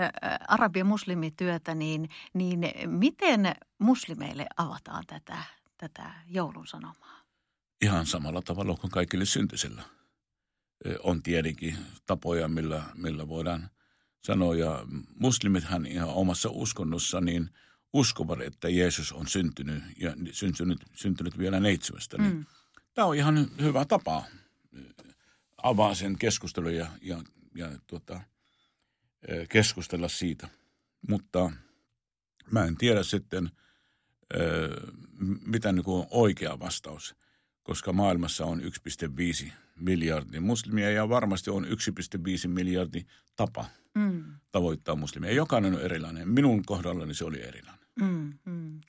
arabian 0.47 0.87
muslimityötä, 0.87 1.75
niin, 1.75 2.09
niin 2.33 2.59
miten 2.85 3.55
muslimeille 3.79 4.45
avataan 4.57 5.03
tätä, 5.07 5.37
tätä 5.77 6.13
joulun 6.27 6.67
sanomaa? 6.67 7.23
ihan 7.83 8.05
samalla 8.05 8.41
tavalla 8.41 8.75
kuin 8.75 8.91
kaikille 8.91 9.25
syntyisillä. 9.25 9.83
On 10.99 11.23
tietenkin 11.23 11.77
tapoja, 12.05 12.47
millä, 12.47 12.83
millä 12.95 13.27
voidaan 13.27 13.69
sanoa, 14.23 14.55
ja 14.55 14.85
muslimithan 15.15 15.85
ihan 15.85 16.09
omassa 16.09 16.49
uskonnossa 16.49 17.21
niin 17.21 17.49
uskovat, 17.93 18.41
että 18.41 18.69
Jeesus 18.69 19.11
on 19.11 19.27
syntynyt 19.27 19.83
ja 19.97 20.13
syntynyt, 20.31 20.79
syntynyt 20.93 21.37
vielä 21.37 21.59
neitsymästä. 21.59 22.17
Niin 22.17 22.33
mm. 22.33 22.45
Tämä 22.93 23.07
on 23.07 23.15
ihan 23.15 23.47
hyvä 23.61 23.85
tapa 23.85 24.23
avaa 25.63 25.95
sen 25.95 26.17
keskustelun 26.17 26.75
ja, 26.75 26.87
ja, 27.01 27.23
ja 27.55 27.69
tuota, 27.87 28.21
keskustella 29.49 30.07
siitä. 30.07 30.49
Mutta 31.09 31.51
mä 32.51 32.65
en 32.65 32.77
tiedä 32.77 33.03
sitten, 33.03 33.49
mitä 35.45 35.71
niin 35.71 35.83
on 35.87 36.07
oikea 36.09 36.59
vastaus, 36.59 37.15
koska 37.63 37.93
maailmassa 37.93 38.45
on 38.45 38.61
1,5 38.61 39.51
miljardia 39.83 40.41
muslimia 40.41 40.91
ja 40.91 41.09
varmasti 41.09 41.49
on 41.49 41.65
1,5 41.65 42.47
miljardia 42.47 43.03
tapa 43.35 43.65
mm. 43.95 44.23
tavoittaa 44.51 44.95
muslimia. 44.95 45.31
Jokainen 45.31 45.73
on 45.73 45.81
erilainen. 45.81 46.29
Minun 46.29 46.65
kohdallani 46.65 47.13
se 47.13 47.25
oli 47.25 47.41
erilainen. 47.41 47.82
Mm, 48.01 48.33
mm. 48.45 48.81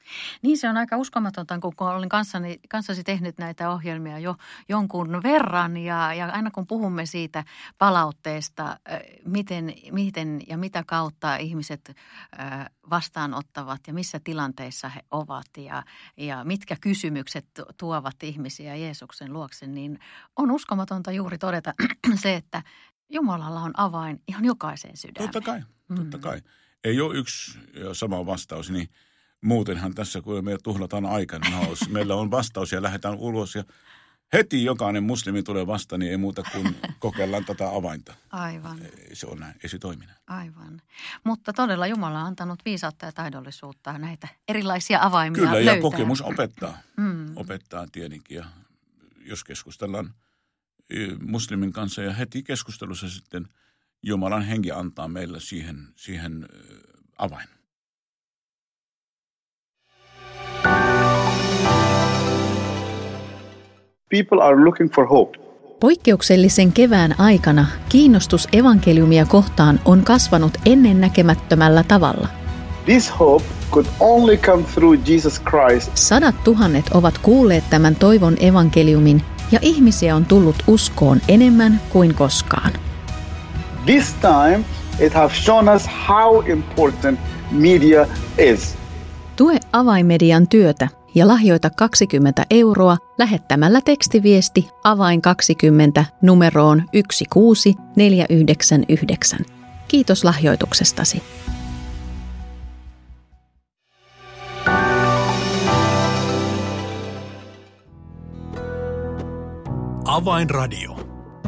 Niin 0.43 0.59
se 0.59 0.69
on 0.69 0.77
aika 0.77 0.97
uskomatonta, 0.97 1.59
kun, 1.59 1.89
olen 1.89 2.09
kanssani, 2.09 2.61
kanssasi 2.69 3.05
tehnyt 3.05 3.39
näitä 3.39 3.71
ohjelmia 3.71 4.19
jo 4.19 4.37
jonkun 4.69 5.23
verran 5.23 5.77
ja, 5.77 6.15
ja 6.15 6.27
aina 6.27 6.51
kun 6.51 6.67
puhumme 6.67 7.07
siitä 7.07 7.45
palautteesta, 7.79 8.79
miten, 9.27 9.75
miten 9.93 10.41
ja 10.49 10.59
mitä 10.59 10.85
kautta 10.87 11.37
ihmiset 11.37 11.97
vastaanottavat 12.91 13.81
ja 13.87 13.95
missä 13.95 14.21
tilanteissa 14.25 14.89
he 14.89 15.01
ovat 15.11 15.57
ja, 15.57 15.83
ja 16.17 16.45
mitkä 16.45 16.77
kysymykset 16.81 17.47
tuovat 17.77 18.23
ihmisiä 18.23 18.77
Jeesuksen 18.77 19.33
luokse, 19.33 19.67
niin 19.67 19.99
on 20.37 20.51
uskomatonta 20.51 21.13
juuri 21.13 21.39
todeta 21.39 21.75
se, 22.23 22.35
että 22.35 22.63
Jumalalla 23.11 23.61
on 23.61 23.73
avain 23.77 24.23
ihan 24.29 24.45
jokaiseen 24.45 24.97
sydämeen. 24.97 25.33
Totta 25.33 25.51
kai, 25.51 25.63
totta 25.97 26.17
mm. 26.17 26.23
kai. 26.23 26.39
Mm 26.39 26.64
ei 26.85 27.01
ole 27.01 27.19
yksi 27.19 27.59
ja 27.75 27.95
sama 27.95 28.27
vastaus, 28.27 28.71
niin 28.71 28.89
muutenhan 29.41 29.95
tässä, 29.95 30.21
kun 30.21 30.45
me 30.45 30.59
tuhlataan 30.63 31.07
aika, 31.07 31.39
niin 31.39 31.55
meillä 31.95 32.15
on 32.15 32.31
vastaus 32.31 32.73
ja 32.73 32.83
lähdetään 32.83 33.15
ulos 33.15 33.55
ja 33.55 33.65
heti 34.33 34.65
jokainen 34.65 35.03
muslimi 35.03 35.43
tulee 35.43 35.67
vasta, 35.67 35.99
niin 35.99 36.11
ei 36.11 36.17
muuta 36.17 36.43
kuin 36.53 36.77
kokeillaan 36.99 37.45
tätä 37.45 37.69
avainta. 37.69 38.15
Aivan. 38.31 38.79
Se 39.13 39.27
on 39.27 39.39
näin, 39.39 39.55
ei 39.63 39.69
se 39.69 39.79
toimi 39.79 40.07
näin. 40.07 40.19
Aivan. 40.27 40.83
Mutta 41.25 41.53
todella 41.53 41.87
Jumala 41.87 42.21
on 42.21 42.27
antanut 42.27 42.61
viisautta 42.65 43.07
ja 43.07 43.13
taidollisuutta 43.13 43.99
näitä 43.99 44.29
erilaisia 44.49 44.99
avaimia 45.03 45.41
Kyllä, 45.41 45.53
löytää. 45.53 45.75
ja 45.75 45.83
kokemus 45.83 46.23
opettaa. 46.23 46.79
Mm. 46.97 47.37
Opettaa 47.37 47.87
tietenkin. 47.93 48.37
Ja 48.37 48.45
jos 49.25 49.45
keskustellaan 49.45 50.15
muslimin 51.27 51.73
kanssa 51.73 52.03
ja 52.03 52.13
heti 52.13 52.43
keskustelussa 52.43 53.09
sitten– 53.09 53.49
Jumalan 54.07 54.43
henki 54.43 54.73
antaa 54.73 55.09
meille 55.09 55.41
siihen, 55.41 55.77
siihen 55.97 56.47
avain. 57.19 57.49
People 64.11 64.43
are 64.43 64.65
looking 64.65 64.91
for 64.95 65.07
hope. 65.09 65.39
Poikkeuksellisen 65.81 66.73
kevään 66.73 67.21
aikana 67.21 67.67
kiinnostus 67.89 68.49
evankeliumia 68.53 69.27
kohtaan 69.27 69.81
on 69.85 70.05
kasvanut 70.05 70.53
ennennäkemättömällä 70.67 71.85
tavalla. 71.89 72.29
This 72.85 73.19
hope 73.21 73.45
could 73.71 73.87
only 74.01 74.37
come 74.37 74.65
through 74.75 75.09
Jesus 75.09 75.43
Christ. 75.43 75.97
Sadat 75.97 76.45
tuhannet 76.45 76.89
ovat 76.89 77.19
kuulleet 77.19 77.65
tämän 77.71 77.97
toivon 77.97 78.37
evankeliumin 78.41 79.23
ja 79.53 79.59
ihmisiä 79.63 80.17
on 80.17 80.25
tullut 80.25 80.57
uskoon 80.67 81.21
enemmän 81.29 81.81
kuin 81.91 82.15
koskaan. 82.15 82.71
This 83.87 84.15
time 84.15 84.65
it 85.01 85.13
has 85.13 85.33
shown 85.33 85.69
us 85.69 85.89
how 86.09 86.47
important 86.47 87.21
media 87.51 88.07
is. 88.39 88.79
Tue 89.37 89.59
avaimedian 89.73 90.49
työtä 90.49 90.89
ja 91.15 91.29
lahjoita 91.29 91.71
20 91.71 92.47
euroa 92.51 92.97
lähettämällä 93.19 93.81
tekstiviesti 93.81 94.69
avain 94.85 95.23
20 95.23 96.05
numeroon 96.23 96.83
16499. 96.93 99.41
Kiitos 99.89 100.25
lahjoituksestasi. 100.25 101.23
Avainradio. 110.05 110.97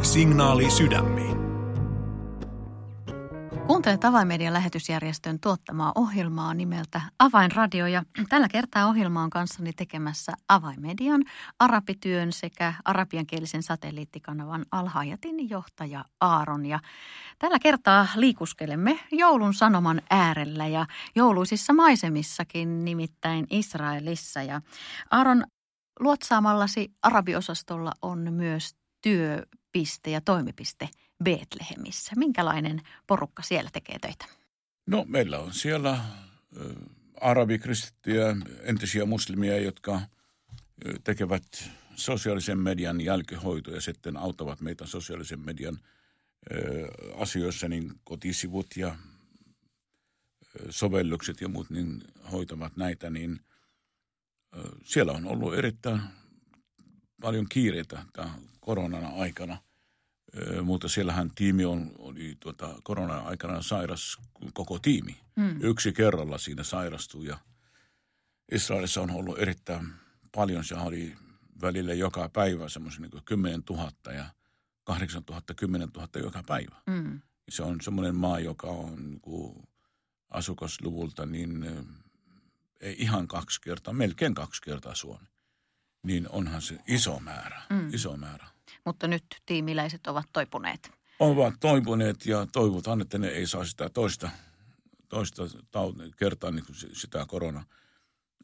Signaali 0.02 0.70
sydämiin. 0.70 1.45
Kuuntelet 3.86 4.04
Avainmedian 4.04 4.52
lähetysjärjestön 4.52 5.40
tuottamaa 5.40 5.92
ohjelmaa 5.94 6.54
nimeltä 6.54 7.00
Avainradio 7.18 7.86
ja 7.86 8.02
tällä 8.28 8.48
kertaa 8.48 8.86
ohjelma 8.86 9.22
on 9.22 9.30
kanssani 9.30 9.72
tekemässä 9.72 10.32
Avainmedian, 10.48 11.24
arabityön 11.58 12.32
sekä 12.32 12.74
arabiankielisen 12.84 13.62
satelliittikanavan 13.62 14.66
Alhajatin 14.72 15.50
johtaja 15.50 16.04
Aaron. 16.20 16.66
Ja 16.66 16.80
tällä 17.38 17.58
kertaa 17.58 18.06
liikuskelemme 18.14 18.98
joulun 19.12 19.54
sanoman 19.54 20.02
äärellä 20.10 20.66
ja 20.66 20.86
jouluisissa 21.14 21.72
maisemissakin, 21.72 22.84
nimittäin 22.84 23.46
Israelissa. 23.50 24.42
Ja 24.42 24.60
Aaron, 25.10 25.44
luotsaamallasi 26.00 26.92
arabiosastolla 27.02 27.92
on 28.02 28.32
myös 28.32 28.74
työpiste 29.02 30.10
ja 30.10 30.20
toimipiste– 30.20 30.88
Betlehemissä. 31.25 32.12
Minkälainen 32.16 32.80
porukka 33.06 33.42
siellä 33.42 33.70
tekee 33.73 33.99
töitä? 33.99 34.25
No 34.87 35.04
meillä 35.08 35.38
on 35.38 35.52
siellä 35.52 35.99
arabikristittyjä, 37.20 38.37
entisiä 38.62 39.04
muslimia, 39.04 39.61
jotka 39.61 40.00
tekevät 41.04 41.70
sosiaalisen 41.94 42.58
median 42.58 43.00
jälkihoitoja 43.00 43.76
ja 43.76 43.80
sitten 43.80 44.16
auttavat 44.16 44.61
meitä 44.61 44.87
sosiaalisen 44.87 45.40
median 45.40 45.78
asioissa, 47.16 47.68
niin 47.68 47.92
kotisivut 48.04 48.66
ja 48.76 48.96
sovellukset 50.70 51.40
ja 51.40 51.49
muut 51.49 51.70
niin 51.70 52.02
hoitavat 52.32 52.76
näitä, 52.76 53.11
niin 53.11 53.40
siellä 54.85 55.12
on 55.12 55.26
ollut 55.26 55.54
erittäin 55.54 56.00
paljon 57.20 57.46
kiireitä 57.49 58.04
tämän 58.12 58.30
koronan 58.61 59.04
aikana 59.04 59.58
mutta 60.62 60.88
siellähän 60.88 61.30
tiimi 61.35 61.64
on, 61.64 61.92
oli 61.99 62.37
tuota, 62.40 62.75
korona-aikana 62.83 63.62
sairas 63.62 64.16
koko 64.54 64.78
tiimi. 64.78 65.21
Mm. 65.37 65.61
Yksi 65.62 65.92
kerralla 65.92 66.38
siinä 66.38 66.62
sairastui 66.62 67.26
ja 67.26 67.38
Israelissa 68.52 69.00
on 69.00 69.11
ollut 69.11 69.38
erittäin 69.38 69.92
paljon. 70.35 70.64
Se 70.64 70.75
oli 70.75 71.16
välillä 71.61 71.95
joka 71.95 72.28
päivä 72.28 72.68
semmoisen 72.68 73.02
niin 73.02 73.25
10 73.25 73.62
000 73.71 73.90
ja 74.14 74.26
8 74.85 75.23
000, 75.30 75.42
10 75.56 75.88
000 75.97 76.09
joka 76.23 76.42
päivä. 76.47 76.76
Mm. 76.87 77.21
Se 77.49 77.62
on 77.62 77.80
semmoinen 77.80 78.14
maa, 78.14 78.40
joka 78.40 78.66
on 78.66 78.97
niin 78.97 79.21
kuin 79.21 79.68
asukasluvulta 80.30 81.26
niin 81.26 81.66
ei 82.80 82.97
ihan 82.99 83.28
kaksi 83.28 83.61
kertaa, 83.61 83.95
melkein 83.95 84.35
kaksi 84.35 84.62
kertaa 84.62 84.95
Suomi. 84.95 85.26
Niin 86.02 86.28
onhan 86.28 86.62
se 86.62 86.78
iso 86.87 87.21
määrä, 87.21 87.62
mm. 87.71 87.95
iso 87.95 88.16
määrä 88.16 88.55
mutta 88.85 89.08
nyt 89.08 89.25
tiimiläiset 89.46 90.06
ovat 90.06 90.26
toipuneet. 90.32 90.90
Ovat 91.18 91.54
toipuneet 91.61 92.26
ja 92.26 92.46
toivotaan, 92.52 93.00
että 93.00 93.18
ne 93.18 93.28
ei 93.28 93.46
saa 93.46 93.64
sitä 93.64 93.90
toista, 93.90 94.30
toista 95.08 95.42
kertaa 96.16 96.50
niin 96.50 96.64
sitä 96.92 97.26
korona. 97.28 97.64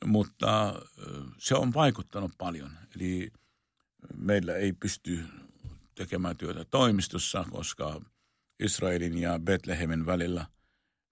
Mutta 0.04 0.74
se 1.38 1.54
on 1.54 1.74
vaikuttanut 1.74 2.32
paljon. 2.38 2.70
Eli 2.96 3.32
meillä 4.16 4.54
ei 4.54 4.72
pysty 4.72 5.24
tekemään 5.94 6.36
työtä 6.36 6.64
toimistossa, 6.64 7.44
koska 7.50 8.00
Israelin 8.60 9.18
ja 9.18 9.38
Betlehemin 9.38 10.06
välillä 10.06 10.46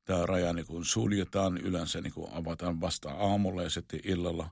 tämä 0.04 0.26
raja 0.26 0.52
niin 0.52 0.66
kun 0.66 0.84
suljetaan, 0.84 1.58
yleensä 1.58 2.00
niin 2.00 2.12
kun 2.12 2.28
avataan 2.32 2.80
vasta 2.80 3.10
aamulla 3.10 3.62
ja 3.62 3.70
sitten 3.70 4.00
illalla, 4.04 4.50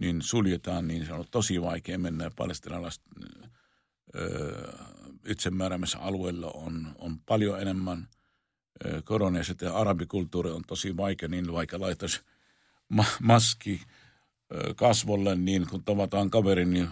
niin 0.00 0.22
suljetaan, 0.22 0.88
niin 0.88 1.06
se 1.06 1.12
on 1.12 1.24
tosi 1.30 1.62
vaikea 1.62 1.98
mennä 1.98 2.30
palestinalaiset 2.36 3.02
itsemääräämässä 5.26 5.98
alueella 5.98 6.50
on, 6.50 6.88
on 6.98 7.18
paljon 7.26 7.60
enemmän 7.60 8.08
korona 9.04 9.38
ja 9.38 9.44
sitten 9.44 9.74
arabikulttuuri 9.74 10.50
on 10.50 10.62
tosi 10.66 10.96
vaikea, 10.96 11.28
niin 11.28 11.52
vaikka 11.52 11.80
laitaisi 11.80 12.20
ma- 12.88 13.04
maski 13.22 13.82
kasvolle, 14.76 15.36
niin 15.36 15.66
kun 15.70 15.84
tavataan 15.84 16.30
kaverin, 16.30 16.70
niin 16.70 16.88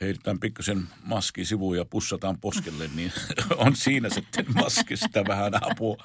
heitetään 0.00 0.40
pikkusen 0.40 0.88
maski 1.04 1.44
sivuun 1.44 1.76
ja 1.76 1.84
pussataan 1.84 2.40
poskelle, 2.40 2.90
niin 2.94 3.12
on 3.66 3.76
siinä 3.76 4.08
sitten 4.08 4.46
maskista 4.54 5.24
vähän 5.28 5.52
apua. 5.70 5.96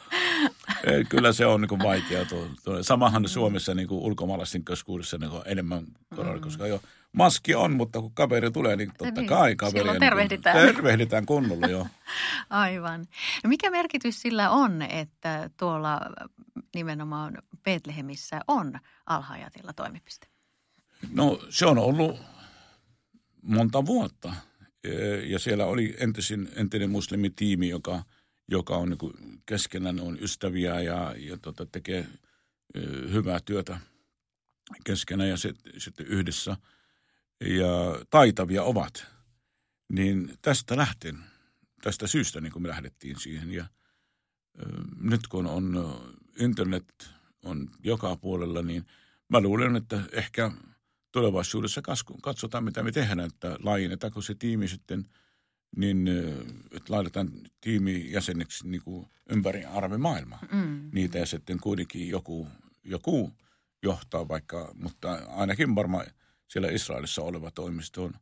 Kyllä 1.09 1.33
se 1.33 1.45
on 1.45 1.61
niin 1.61 1.79
vaikeaa. 1.83 2.25
Tuo, 2.25 2.47
tuo. 2.63 2.83
Samahan 2.83 3.27
Suomessa 3.27 3.73
niin 3.73 3.91
ulkomaalaisten 3.91 4.65
keskuudessa 4.65 5.17
niin 5.17 5.31
enemmän 5.45 5.87
korona, 6.15 6.39
koska 6.39 6.67
jo 6.67 6.81
maski 7.13 7.55
on, 7.55 7.73
mutta 7.75 8.01
kun 8.01 8.13
kaveri 8.13 8.51
tulee, 8.51 8.75
niin 8.75 8.91
totta 8.97 9.21
Niin, 9.21 9.29
kai 9.29 9.55
kaveri. 9.55 9.79
silloin 9.79 9.95
niin 9.95 9.99
tervehditään. 10.09 10.55
Tervehditään 10.67 11.25
kunnolla, 11.25 11.67
joo. 11.67 11.87
Aivan. 12.49 13.05
No 13.43 13.47
mikä 13.47 13.71
merkitys 13.71 14.21
sillä 14.21 14.49
on, 14.49 14.81
että 14.81 15.49
tuolla 15.57 15.99
nimenomaan 16.75 17.37
Betlehemissä 17.63 18.39
on 18.47 18.73
alhaajatilla 19.05 19.73
toimipiste? 19.73 20.27
No 21.11 21.39
se 21.49 21.65
on 21.65 21.77
ollut 21.77 22.19
monta 23.41 23.85
vuotta. 23.85 24.33
Eh, 24.83 25.29
Ja 25.29 25.39
siellä 25.39 25.65
oli 25.65 25.95
entisin, 25.99 26.49
entinen 26.55 26.89
muslimitiimi, 26.89 27.69
joka, 27.69 28.03
joka 28.51 28.77
on 28.77 28.89
niin 28.89 29.39
keskenään 29.45 29.99
on 29.99 30.17
ystäviä 30.21 30.81
ja, 30.81 31.13
ja 31.17 31.37
tota, 31.37 31.65
tekee 31.65 31.97
eh, 32.75 32.83
hyvää 33.11 33.39
työtä 33.45 33.79
keskenään 34.83 35.29
ja 35.29 35.37
sit, 35.37 35.55
sitten 35.77 36.05
yhdessä. 36.07 36.57
Ja 37.41 38.05
taitavia 38.09 38.63
ovat. 38.63 39.05
Niin 39.93 40.33
tästä 40.41 40.77
lähtien, 40.77 41.17
tästä 41.81 42.07
syystä 42.07 42.41
niin 42.41 42.53
kuin 42.53 42.63
me 42.63 42.69
lähdettiin 42.69 43.19
siihen. 43.19 43.51
Ja 43.51 43.65
nyt 45.01 45.27
kun 45.27 45.47
on 45.47 45.95
internet 46.39 46.85
on 47.43 47.69
joka 47.83 48.15
puolella, 48.15 48.61
niin 48.61 48.85
mä 49.29 49.41
luulen, 49.41 49.75
että 49.75 50.03
ehkä 50.11 50.51
tulevaisuudessa 51.11 51.81
katsotaan, 52.21 52.63
mitä 52.63 52.83
me 52.83 52.91
tehdään, 52.91 53.19
että 53.19 53.57
laajennetaanko 53.59 54.21
se 54.21 54.35
tiimi 54.35 54.67
sitten, 54.67 55.05
niin 55.75 56.07
että 56.71 56.93
laitetaan 56.93 57.31
tiimi 57.61 58.11
jäseneksi 58.11 58.67
niin 58.67 58.81
kuin 58.81 59.07
ympäri 59.29 59.65
arvimaailmaa. 59.65 60.39
Mm. 60.51 60.89
Niitä 60.93 61.17
ja 61.17 61.25
sitten 61.25 61.59
kuitenkin 61.59 62.09
joku, 62.09 62.47
joku 62.83 63.33
johtaa 63.83 64.27
vaikka, 64.27 64.71
mutta 64.75 65.13
ainakin 65.27 65.75
varmaan 65.75 66.05
siellä 66.47 66.69
Israelissa 66.69 67.21
oleva 67.21 67.51
toimisto 67.51 68.03
on 68.03 68.13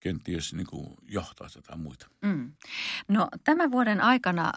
kenties 0.00 0.54
niin 0.54 0.66
kuin 0.66 0.94
johtaa 1.02 1.48
tätä 1.52 1.76
muita. 1.76 2.06
Mm. 2.22 2.52
No 3.08 3.28
tämän 3.44 3.70
vuoden 3.70 4.00
aikana 4.00 4.52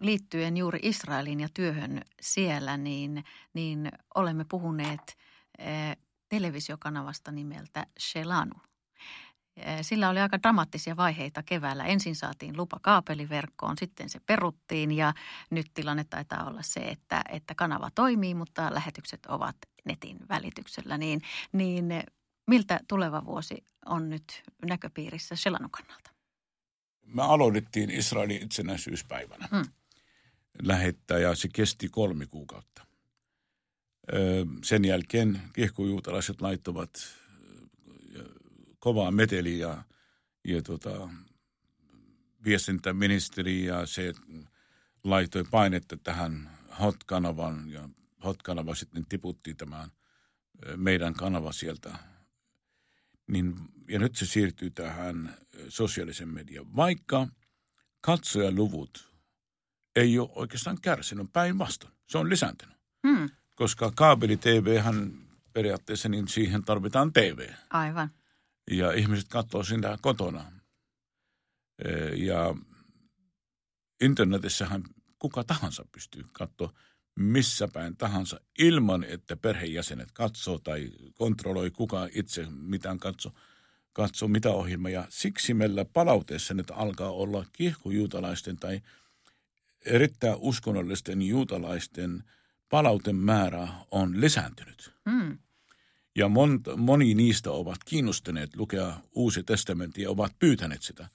liittyen 0.00 0.56
juuri 0.56 0.78
Israelin 0.82 1.40
ja 1.40 1.48
työhön 1.54 2.02
siellä, 2.20 2.76
niin, 2.76 3.24
niin 3.54 3.88
olemme 4.14 4.44
puhuneet 4.48 5.18
eh, 5.58 5.96
televisiokanavasta 6.28 7.32
nimeltä 7.32 7.86
Shelanu. 8.00 8.54
Sillä 9.82 10.08
oli 10.08 10.20
aika 10.20 10.42
dramaattisia 10.42 10.96
vaiheita 10.96 11.42
keväällä. 11.42 11.84
Ensin 11.84 12.16
saatiin 12.16 12.56
lupa 12.56 12.78
kaapeliverkkoon, 12.82 13.78
sitten 13.78 14.08
se 14.08 14.20
peruttiin 14.26 14.92
ja 14.92 15.14
nyt 15.50 15.66
tilanne 15.74 16.04
taitaa 16.04 16.46
olla 16.46 16.62
se, 16.62 16.80
että, 16.80 17.22
että 17.28 17.54
kanava 17.54 17.90
toimii, 17.94 18.34
mutta 18.34 18.74
lähetykset 18.74 19.26
ovat 19.26 19.56
netin 19.84 20.16
välityksellä. 20.28 20.98
Niin, 20.98 21.20
niin 21.52 21.88
miltä 22.46 22.80
tuleva 22.88 23.24
vuosi 23.24 23.64
on 23.86 24.10
nyt 24.10 24.42
näköpiirissä 24.68 25.36
Shelanun 25.36 25.70
kannalta? 25.70 26.10
Me 27.06 27.22
aloitettiin 27.22 27.90
Israelin 27.90 28.42
itsenäisyyspäivänä 28.42 29.48
Mm. 29.52 29.64
lähettää 30.62 31.18
ja 31.18 31.34
se 31.34 31.48
kesti 31.52 31.88
kolme 31.88 32.26
kuukautta. 32.26 32.86
Sen 34.64 34.84
jälkeen 34.84 35.42
kiehkujuutalaiset 35.52 36.40
laittoivat 36.40 36.90
ö, 38.16 38.24
kovaa 38.78 39.10
meteliä 39.10 39.68
ja, 39.68 39.82
ja 40.44 40.62
tota, 40.62 41.08
viestintäministeri 42.44 43.64
ja 43.64 43.86
se 43.86 44.12
laittoi 45.04 45.44
painetta 45.50 45.96
tähän 45.96 46.50
Hot-kanavan 46.80 47.70
ja 47.70 47.88
Hot-kanava 48.24 48.74
sitten 48.74 49.06
tiputti 49.08 49.54
tämän 49.54 49.90
meidän 50.76 51.14
kanava 51.14 51.52
sieltä. 51.52 51.98
Niin, 53.26 53.54
ja 53.88 53.98
nyt 53.98 54.16
se 54.16 54.26
siirtyy 54.26 54.70
tähän 54.70 55.36
sosiaalisen 55.68 56.28
median. 56.28 56.76
Vaikka 56.76 57.28
katsojaluvut 58.00 59.12
ei 59.96 60.18
ole 60.18 60.30
oikeastaan 60.34 60.80
kärsinyt 60.80 61.32
päinvastoin. 61.32 61.92
Se 62.08 62.18
on 62.18 62.30
lisääntynyt, 62.30 62.76
Hmm, 63.06 63.30
koska 63.54 63.92
kaabeli-TV-hän 63.96 65.12
periaatteessa, 65.52 66.08
niin 66.08 66.28
siihen 66.28 66.64
tarvitaan 66.64 67.12
TV. 67.12 67.48
aivan. 67.70 68.10
Ja 68.70 68.92
ihmiset 68.92 69.28
katsoo 69.28 69.64
sitä 69.64 69.98
kotona. 70.02 70.52
Ja 72.16 72.54
internetissähän 74.00 74.84
kuka 75.18 75.44
tahansa 75.44 75.84
pystyy 75.92 76.24
katsoa 76.32 76.72
missä 77.16 77.68
päin 77.68 77.96
tahansa 77.96 78.40
ilman, 78.58 79.04
että 79.04 79.36
perheenjäsenet 79.36 80.12
katsoo 80.12 80.58
tai 80.58 80.90
kontrolloi 81.14 81.70
kuka 81.70 82.08
itse 82.14 82.46
mitään 82.50 82.98
katsoo, 82.98 83.32
katsoo 83.92 84.28
mitä 84.28 84.50
ohjelmaa. 84.50 84.90
Ja 84.90 85.06
siksi 85.08 85.54
meillä 85.54 85.84
palautteessa 85.84 86.54
nyt 86.54 86.70
alkaa 86.70 87.10
olla 87.10 87.44
kiehkujuutalaisten 87.52 88.56
tai 88.56 88.80
erittäin 89.84 90.36
uskonnollisten 90.38 91.22
juutalaisten 91.22 92.24
palautemäärä 92.68 93.68
on 93.90 94.20
lisääntynyt. 94.20 94.92
Hmm, 95.10 95.38
Ja 96.14 96.28
monta, 96.28 96.76
moni 96.76 97.14
niistä 97.14 97.50
ovat 97.50 97.84
kiinnostuneet 97.84 98.56
lukea 98.56 99.00
Uusi 99.14 99.42
testamentti 99.42 100.02
ja 100.02 100.10
ovat 100.10 100.32
pyytäneet 100.38 100.82
sitä. 100.82 101.08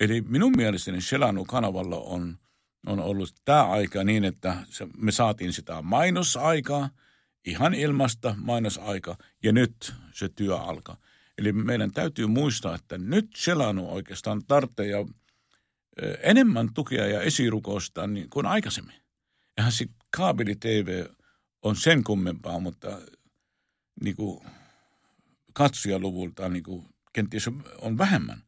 Eli 0.00 0.20
minun 0.20 0.52
mielestäni 0.56 1.00
Shelanu-kanavalla 1.00 1.96
on, 1.96 2.38
on 2.86 3.00
ollut 3.00 3.34
tämä 3.44 3.64
aika 3.64 4.04
niin, 4.04 4.24
että 4.24 4.56
se, 4.70 4.88
me 4.96 5.12
saatiin 5.12 5.52
sitä 5.52 5.82
mainosaikaa, 5.82 6.90
ihan 7.44 7.74
ilmasta 7.74 8.34
mainosaikaa, 8.38 9.16
ja 9.42 9.52
nyt 9.52 9.94
se 10.12 10.28
työ 10.28 10.56
alkaa. 10.56 10.96
Eli 11.38 11.52
meidän 11.52 11.92
täytyy 11.92 12.26
muistaa, 12.26 12.74
että 12.74 12.98
nyt 12.98 13.30
Shelanu 13.36 13.90
oikeastaan 13.90 14.42
tarvitsee 14.48 15.06
enemmän 16.22 16.74
tukea 16.74 17.06
ja 17.06 17.20
esirukousta 17.20 18.06
niin 18.06 18.30
kuin 18.30 18.46
aikaisemmin. 18.46 19.02
Eihän 19.58 19.72
se 19.72 19.86
kaabeli-TV 20.16 21.06
on 21.62 21.76
sen 21.76 22.04
kummempaa, 22.04 22.60
mutta 22.60 23.00
niin 24.00 24.16
kuin 24.16 24.40
katsojaluvulta 25.52 26.48
niin 26.48 26.62
kuin 26.62 26.86
kenties 27.12 27.48
on 27.80 27.98
vähemmän. 27.98 28.42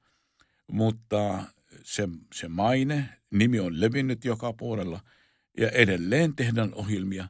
Mutta 0.72 1.44
se, 1.84 2.08
se 2.34 2.48
maine, 2.48 3.08
nimi 3.30 3.60
on 3.60 3.80
levinnyt 3.80 4.24
joka 4.24 4.52
puolella 4.52 5.00
ja 5.58 5.70
edelleen 5.70 6.36
tehdään 6.36 6.74
ohjelmia, 6.74 7.28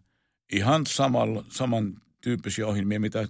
ihan 0.52 0.86
samalla, 0.86 1.44
samantyyppisiä 1.48 2.66
ohjelmia, 2.66 3.00
mitä 3.00 3.28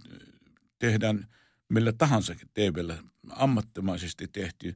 tehdään 0.78 1.28
millä 1.68 1.92
tahansa 1.92 2.34
TVllä 2.54 2.98
ammattimaisesti 3.30 4.28
tehty. 4.28 4.74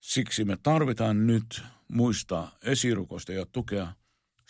Siksi 0.00 0.44
me 0.44 0.56
tarvitaan 0.62 1.26
nyt 1.26 1.62
muistaa 1.88 2.56
esirukosta 2.62 3.32
ja 3.32 3.46
tukea 3.46 3.92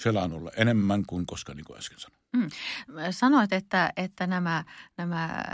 Selanulla 0.00 0.50
enemmän 0.56 1.06
kuin 1.06 1.26
koskaan, 1.26 1.56
niin 1.56 1.64
kuin 1.64 1.78
äsken 1.78 1.98
sanoin. 1.98 2.50
Sanoit, 3.10 3.52
että, 3.52 3.92
että 3.96 4.26
nämä, 4.26 4.64
nämä 4.96 5.44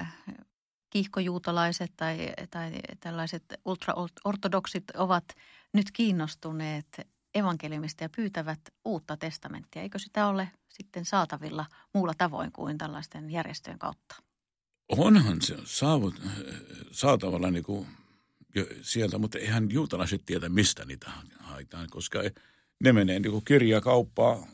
kiihkojuutalaiset 0.92 1.92
tai, 1.96 2.18
tai 2.50 2.72
tällaiset 3.00 3.44
ultraortodoksit 3.64 4.84
ovat 4.96 5.24
nyt 5.72 5.90
kiinnostuneet 5.90 6.86
evankeliumista 7.34 8.04
ja 8.04 8.08
pyytävät 8.16 8.60
uutta 8.84 9.16
testamenttia. 9.16 9.82
Eikö 9.82 9.98
sitä 9.98 10.26
ole 10.26 10.50
sitten 10.68 11.04
saatavilla 11.04 11.66
muulla 11.94 12.12
tavoin 12.18 12.52
kuin 12.52 12.78
tällaisten 12.78 13.30
järjestöjen 13.30 13.78
kautta? 13.78 14.16
Onhan 14.88 15.42
se 15.42 15.56
saavut, 15.64 16.22
saatavalla 16.90 17.50
niin 17.50 17.64
kuin 17.64 17.86
sieltä, 18.82 19.18
mutta 19.18 19.38
eihän 19.38 19.70
juutalaiset 19.70 20.22
tiedä, 20.26 20.48
mistä 20.48 20.84
niitä 20.84 21.10
haetaan, 21.38 21.88
koska 21.90 22.18
ne 22.80 22.92
menee 22.92 23.20
niin 23.20 23.32
kuin 23.32 23.44
kirjakauppaa, 23.44 24.46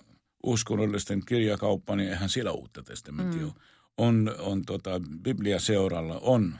uskonnollisten 0.42 1.27
kirjakauppa, 1.27 1.96
niin 1.96 2.11
eihän 2.11 2.29
siellä 2.29 2.53
uutta 2.53 2.83
testamenttia 2.83 3.46
mm. 3.46 3.53
On, 3.98 4.34
on 4.38 4.64
tota, 4.64 5.00
Biblia 5.22 5.61
seuralla, 5.61 6.18
on 6.18 6.54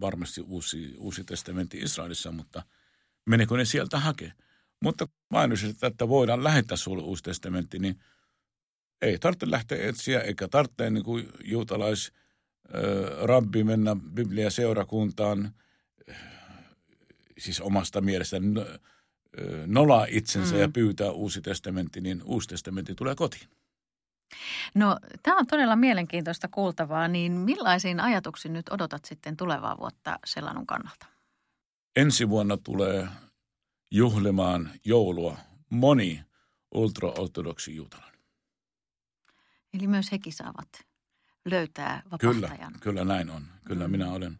varmasti 0.00 0.40
uusi, 0.40 0.94
uusi 0.98 1.24
testamentti 1.24 1.78
Israelissa, 1.78 2.32
mutta 2.32 2.62
menekö 3.26 3.56
ne 3.56 3.64
sieltä 3.64 3.98
hakee? 3.98 4.32
Mutta 4.80 5.08
mainosit, 5.30 5.84
että 5.84 6.08
voidaan 6.08 6.44
lähettää 6.44 6.76
sinulle 6.76 7.02
uusi 7.02 7.22
testamentti, 7.22 7.78
niin 7.78 8.00
ei 9.02 9.18
tarvitse 9.18 9.50
lähteä 9.50 9.88
etsiä, 9.88 10.20
eikä 10.20 10.48
tarvitse 10.48 10.90
niin 10.90 11.04
kuin 11.04 11.28
juutalais 11.44 12.12
rabbi 13.22 13.64
mennä 13.64 13.96
Biblia 14.14 14.50
seurakuntaan, 14.50 15.54
siis 17.38 17.60
omasta 17.60 18.00
mielestä 18.00 18.36
nolaa 19.66 20.06
itsensä 20.08 20.54
mm. 20.54 20.60
ja 20.60 20.68
pyytää 20.68 21.10
uusi 21.10 21.40
testamentti, 21.40 22.00
niin 22.00 22.22
uusi 22.24 22.48
testamentti 22.48 22.94
tulee 22.94 23.14
kotiin. 23.14 23.48
No 24.74 24.98
tämä 25.22 25.36
on 25.38 25.46
todella 25.46 25.76
mielenkiintoista 25.76 26.48
kuultavaa, 26.48 27.08
niin 27.08 27.32
millaisiin 27.32 28.00
ajatuksiin 28.00 28.52
nyt 28.52 28.68
odotat 28.68 29.04
sitten 29.04 29.36
tulevaa 29.36 29.78
vuotta 29.78 30.18
Selanun 30.26 30.66
kannalta? 30.66 31.06
Ensi 31.96 32.28
vuonna 32.28 32.56
tulee 32.56 33.08
juhlimaan 33.90 34.70
joulua 34.84 35.36
moni 35.70 36.24
ultraortodoksi 36.74 37.76
juutalainen. 37.76 38.20
Eli 39.74 39.86
myös 39.86 40.12
hekin 40.12 40.32
saavat 40.32 40.68
löytää 41.44 42.02
vapahtajan. 42.04 42.72
Kyllä, 42.72 42.80
kyllä 42.80 43.04
näin 43.04 43.30
on. 43.30 43.42
Kyllä 43.64 43.88
mm. 43.88 43.90
minä 43.90 44.12
olen 44.12 44.38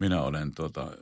minä 0.00 0.22
olen 0.22 0.54
tuota, 0.54 0.92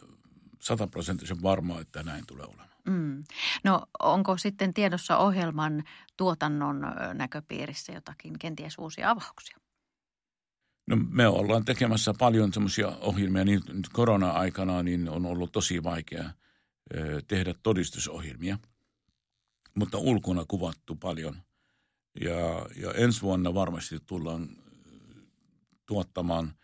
sataprosenttisen 0.61 1.43
varma, 1.43 1.81
että 1.81 2.03
näin 2.03 2.27
tulee 2.27 2.47
olemaan. 2.47 2.69
Mm. 2.89 3.25
No 3.65 3.83
onko 3.99 4.39
sitten 4.39 4.75
tiedossa 4.75 5.17
ohjelman 5.17 5.85
tuotannon 6.17 6.81
näköpiirissä 7.15 7.93
jotakin 7.93 8.39
kenties 8.39 8.79
uusia 8.79 9.11
avauksia? 9.11 9.59
No 10.87 10.97
me 11.11 11.29
ollaan 11.29 11.65
tekemässä 11.65 12.15
paljon 12.19 12.53
semmoisia 12.53 12.89
ohjelmia, 12.89 13.45
niin 13.45 13.63
korona-aikana 13.93 14.83
niin 14.83 15.09
on 15.09 15.27
ollut 15.27 15.53
tosi 15.53 15.83
vaikea 15.83 16.31
tehdä 17.29 17.55
todistusohjelmia, 17.63 18.59
mutta 19.75 19.99
ulkona 19.99 20.45
kuvattu 20.49 20.97
paljon. 20.97 21.37
Ja, 22.21 22.67
ja 22.77 22.93
ensi 22.95 23.23
vuonna 23.23 23.55
varmasti 23.55 23.99
tullaan 24.07 24.49
tuottamaan 25.87 26.55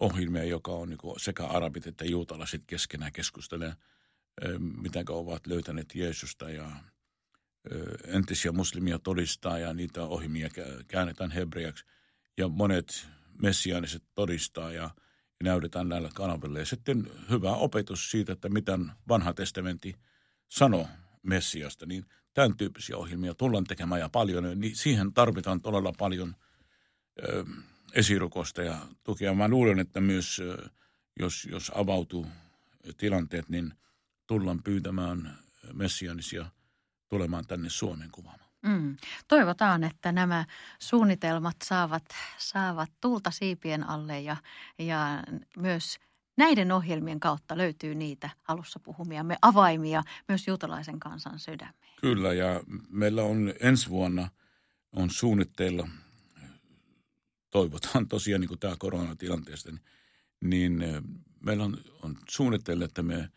ohjelmia, 0.00 0.44
joka 0.44 0.72
on 0.72 0.88
niin 0.88 0.98
sekä 1.16 1.46
arabit 1.46 1.86
että 1.86 2.04
juutalaiset 2.04 2.62
keskenään 2.66 3.12
keskustelee, 3.12 3.72
miten 4.58 5.04
ovat 5.08 5.46
löytäneet 5.46 5.94
Jeesusta 5.94 6.50
ja 6.50 6.70
entisiä 8.06 8.52
muslimia 8.52 8.98
todistaa 8.98 9.58
ja 9.58 9.74
niitä 9.74 10.02
ohjelmia 10.02 10.48
käännetään 10.88 11.30
hebreaksi. 11.30 11.84
Ja 12.36 12.48
monet 12.48 13.06
messiaaniset 13.42 14.02
todistaa 14.14 14.72
ja, 14.72 14.90
näytetään 15.44 15.88
näillä 15.88 16.10
kanavilla. 16.14 16.58
Ja 16.58 16.66
sitten 16.66 17.10
hyvä 17.30 17.52
opetus 17.52 18.10
siitä, 18.10 18.32
että 18.32 18.48
mitä 18.48 18.78
vanha 19.08 19.32
testamentti 19.32 19.96
sanoo 20.48 20.88
Messiasta, 21.22 21.86
niin 21.86 22.04
tämän 22.34 22.56
tyyppisiä 22.56 22.96
ohjelmia 22.96 23.34
tullaan 23.34 23.64
tekemään 23.64 24.00
ja 24.00 24.08
paljon. 24.08 24.60
Niin 24.60 24.76
siihen 24.76 25.12
tarvitaan 25.12 25.60
todella 25.60 25.92
paljon 25.98 26.36
ö, 27.22 27.44
esirukosta 27.92 28.62
ja 28.62 28.78
tukea. 29.04 29.34
Mä 29.34 29.48
luulen, 29.48 29.78
että 29.78 30.00
myös 30.00 30.40
jos, 31.20 31.44
jos 31.50 31.72
avautuu 31.74 32.26
tilanteet, 32.96 33.48
niin 33.48 33.74
tullaan 34.26 34.62
pyytämään 34.62 35.38
messianisia 35.72 36.46
tulemaan 37.08 37.46
tänne 37.46 37.70
Suomen 37.70 38.10
kuvaamaan. 38.12 38.50
Mm. 38.62 38.96
Toivotaan, 39.28 39.84
että 39.84 40.12
nämä 40.12 40.44
suunnitelmat 40.78 41.56
saavat, 41.64 42.04
saavat 42.38 42.90
tulta 43.00 43.30
siipien 43.30 43.88
alle 43.88 44.20
ja, 44.20 44.36
ja 44.78 45.22
myös 45.56 45.98
näiden 46.36 46.72
ohjelmien 46.72 47.20
kautta 47.20 47.56
löytyy 47.56 47.94
niitä 47.94 48.30
alussa 48.48 48.80
puhumiamme 48.80 49.36
avaimia 49.42 50.02
myös 50.28 50.48
juutalaisen 50.48 51.00
kansan 51.00 51.38
sydämiin. 51.38 51.96
Kyllä 52.00 52.32
ja 52.32 52.62
meillä 52.88 53.22
on 53.22 53.52
ensi 53.60 53.88
vuonna 53.88 54.28
on 54.92 55.10
suunnitteilla, 55.10 55.88
toivotaan 57.50 58.08
tosiaan 58.08 58.40
niin 58.40 58.48
kuin 58.48 58.60
tämä 58.60 58.76
koronatilanteesta, 58.78 59.70
niin, 59.70 59.82
niin 60.40 61.02
meillä 61.40 61.64
on, 61.64 61.76
on 62.02 62.18
suunnitteilla, 62.28 62.84
että 62.84 63.02
me 63.02 63.30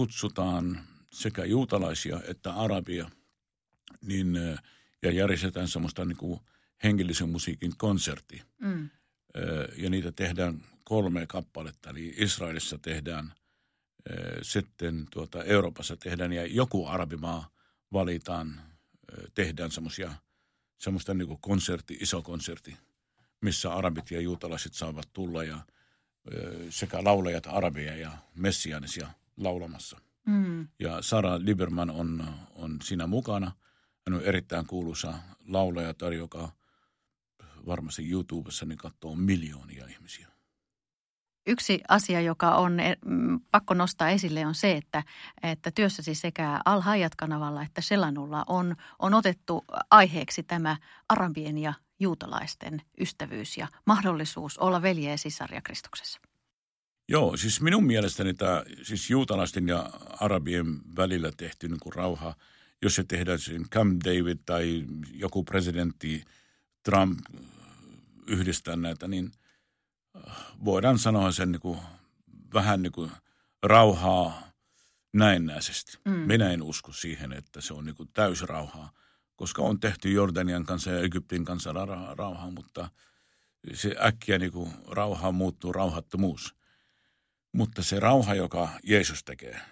kutsutaan 0.00 0.84
sekä 1.12 1.44
juutalaisia 1.44 2.20
että 2.28 2.52
arabia– 2.52 3.10
niin, 4.06 4.38
ja 5.02 5.10
järjestetään 5.10 5.68
semmoista 5.68 6.04
niin 6.04 6.16
kuin 6.16 6.40
hengellisen 6.84 7.28
musiikin 7.28 7.72
konsertti. 7.76 8.42
Mm. 8.58 8.90
Ja 9.76 9.90
niitä 9.90 10.12
tehdään 10.12 10.64
kolme 10.84 11.26
kappaletta, 11.26 11.90
eli 11.90 12.14
Israelissa 12.16 12.78
tehdään, 12.78 13.32
sitten 14.42 15.06
tuota 15.10 15.44
Euroopassa 15.44 15.96
tehdään 15.96 16.32
ja 16.32 16.46
joku 16.46 16.86
arabimaa 16.86 17.50
valitaan, 17.92 18.60
tehdään 19.34 19.70
semmoisia, 19.70 20.14
semmoista 20.78 21.14
niin 21.14 21.28
kuin 21.28 21.40
konsertti, 21.40 21.98
iso 22.00 22.22
konsertti, 22.22 22.76
missä 23.40 23.74
arabit 23.74 24.10
ja 24.10 24.20
juutalaiset 24.20 24.74
saavat 24.74 25.08
tulla 25.12 25.44
ja 25.44 25.58
sekä 26.70 27.04
laulajat 27.04 27.46
arabia 27.46 27.96
ja 27.96 28.12
messiaanisia 28.34 29.10
laulamassa. 29.40 29.98
Mm. 30.26 30.68
Ja 30.78 31.02
Sara 31.02 31.38
Liberman 31.38 31.90
on, 31.90 32.24
on 32.54 32.78
siinä 32.82 33.06
mukana– 33.06 33.52
hän 34.06 34.20
on 34.20 34.24
erittäin 34.24 34.66
kuuluisa 34.66 35.14
laulaja, 35.48 35.94
joka 36.18 36.48
varmasti 37.66 38.10
YouTubessa 38.10 38.66
niin 38.66 38.78
katsoo 38.78 39.14
miljoonia 39.14 39.86
ihmisiä. 39.86 40.28
Yksi 41.46 41.80
asia, 41.88 42.20
joka 42.20 42.54
on 42.54 42.80
eh, 42.80 42.96
mm, 43.04 43.40
pakko 43.50 43.74
nostaa 43.74 44.08
esille, 44.08 44.46
on 44.46 44.54
se, 44.54 44.72
että, 44.72 45.02
että 45.42 45.70
työssäsi 45.70 46.14
sekä 46.14 46.60
al 46.64 46.82
kanavalla 47.16 47.62
että 47.62 47.80
Selanulla 47.80 48.44
on, 48.46 48.76
on 48.98 49.14
otettu 49.14 49.64
aiheeksi 49.90 50.42
tämä 50.42 50.76
arabien 51.08 51.58
ja 51.58 51.74
juutalaisten 52.00 52.82
ystävyys 53.00 53.56
ja 53.56 53.68
mahdollisuus 53.86 54.58
olla 54.58 54.82
veljeä 54.82 55.10
ja 55.10 55.18
sisaria 55.18 55.60
Kristuksessa. 55.60 56.20
Joo, 57.10 57.36
siis 57.36 57.60
minun 57.60 57.84
mielestäni 57.84 58.34
tämä 58.34 58.62
siis 58.82 59.10
juutalaisten 59.10 59.68
ja 59.68 59.90
arabien 60.20 60.80
välillä 60.96 61.32
tehty 61.36 61.68
niin 61.68 61.80
kuin 61.80 61.92
rauha– 61.92 62.34
jos 62.82 62.94
se 62.94 63.04
tehdään 63.04 63.38
sen 63.38 63.68
Camp 63.70 64.04
David 64.04 64.38
tai 64.46 64.84
joku 65.14 65.44
presidentti 65.44 66.24
Trump 66.82 67.18
yhdistää 68.26 68.76
näitä, 68.76 69.08
niin 69.08 69.32
äh, 70.16 70.36
voidaan 70.64 70.98
sanoa 70.98 71.32
sen 71.32 71.52
niin 71.52 71.60
kuin, 71.60 71.78
vähän 72.54 72.82
niin 72.82 72.92
kuin 72.92 73.10
rauhaa 73.62 74.42
näennäisesti. 75.12 75.98
Mm. 76.04 76.12
Minä 76.12 76.50
en 76.50 76.62
usko 76.62 76.92
siihen, 76.92 77.32
että 77.32 77.60
se 77.60 77.74
on 77.74 77.84
niin 77.84 77.96
kuin 77.96 78.08
täysrauhaa, 78.12 78.92
koska 79.36 79.62
on 79.62 79.80
tehty 79.80 80.12
Jordanian 80.12 80.64
kanssa 80.64 80.90
ja 80.90 81.00
Egyptin 81.00 81.44
kanssa 81.44 81.72
rauhaa, 82.16 82.50
mutta 82.50 82.90
se 83.74 83.96
äkkiä 84.04 84.38
niin 84.38 84.52
kuin 84.52 84.72
rauha 84.86 85.32
muuttuu 85.32 85.72
rauhattomuus. 85.72 86.54
Mutta 87.52 87.82
se 87.82 88.00
rauha, 88.00 88.34
joka 88.34 88.68
Jeesus 88.82 89.24
tekee– 89.24 89.60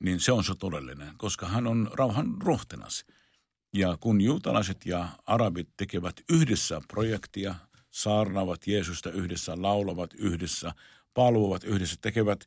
niin 0.00 0.20
se 0.20 0.32
on 0.32 0.44
se 0.44 0.54
todellinen, 0.54 1.12
koska 1.16 1.46
hän 1.46 1.66
on 1.66 1.90
rauhan 1.92 2.36
ruhtenas. 2.40 3.04
Ja 3.72 3.96
kun 4.00 4.20
juutalaiset 4.20 4.86
ja 4.86 5.08
arabit 5.26 5.68
tekevät 5.76 6.20
yhdessä 6.30 6.80
projektia, 6.88 7.54
saarnaavat 7.90 8.66
Jeesusta 8.66 9.10
yhdessä, 9.10 9.62
laulavat 9.62 10.14
yhdessä, 10.14 10.72
palvovat 11.14 11.64
yhdessä, 11.64 11.96
tekevät 12.00 12.44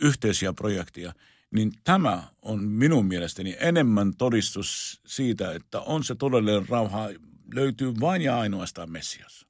yhteisiä 0.00 0.52
projekteja, 0.52 1.12
niin 1.50 1.72
tämä 1.84 2.22
on 2.42 2.64
minun 2.64 3.06
mielestäni 3.06 3.56
enemmän 3.60 4.16
todistus 4.16 5.00
siitä, 5.06 5.52
että 5.52 5.80
on 5.80 6.04
se 6.04 6.14
todellinen 6.14 6.68
rauha, 6.68 7.08
löytyy 7.54 7.94
vain 8.00 8.22
ja 8.22 8.38
ainoastaan 8.38 8.90
Messias. 8.90 9.46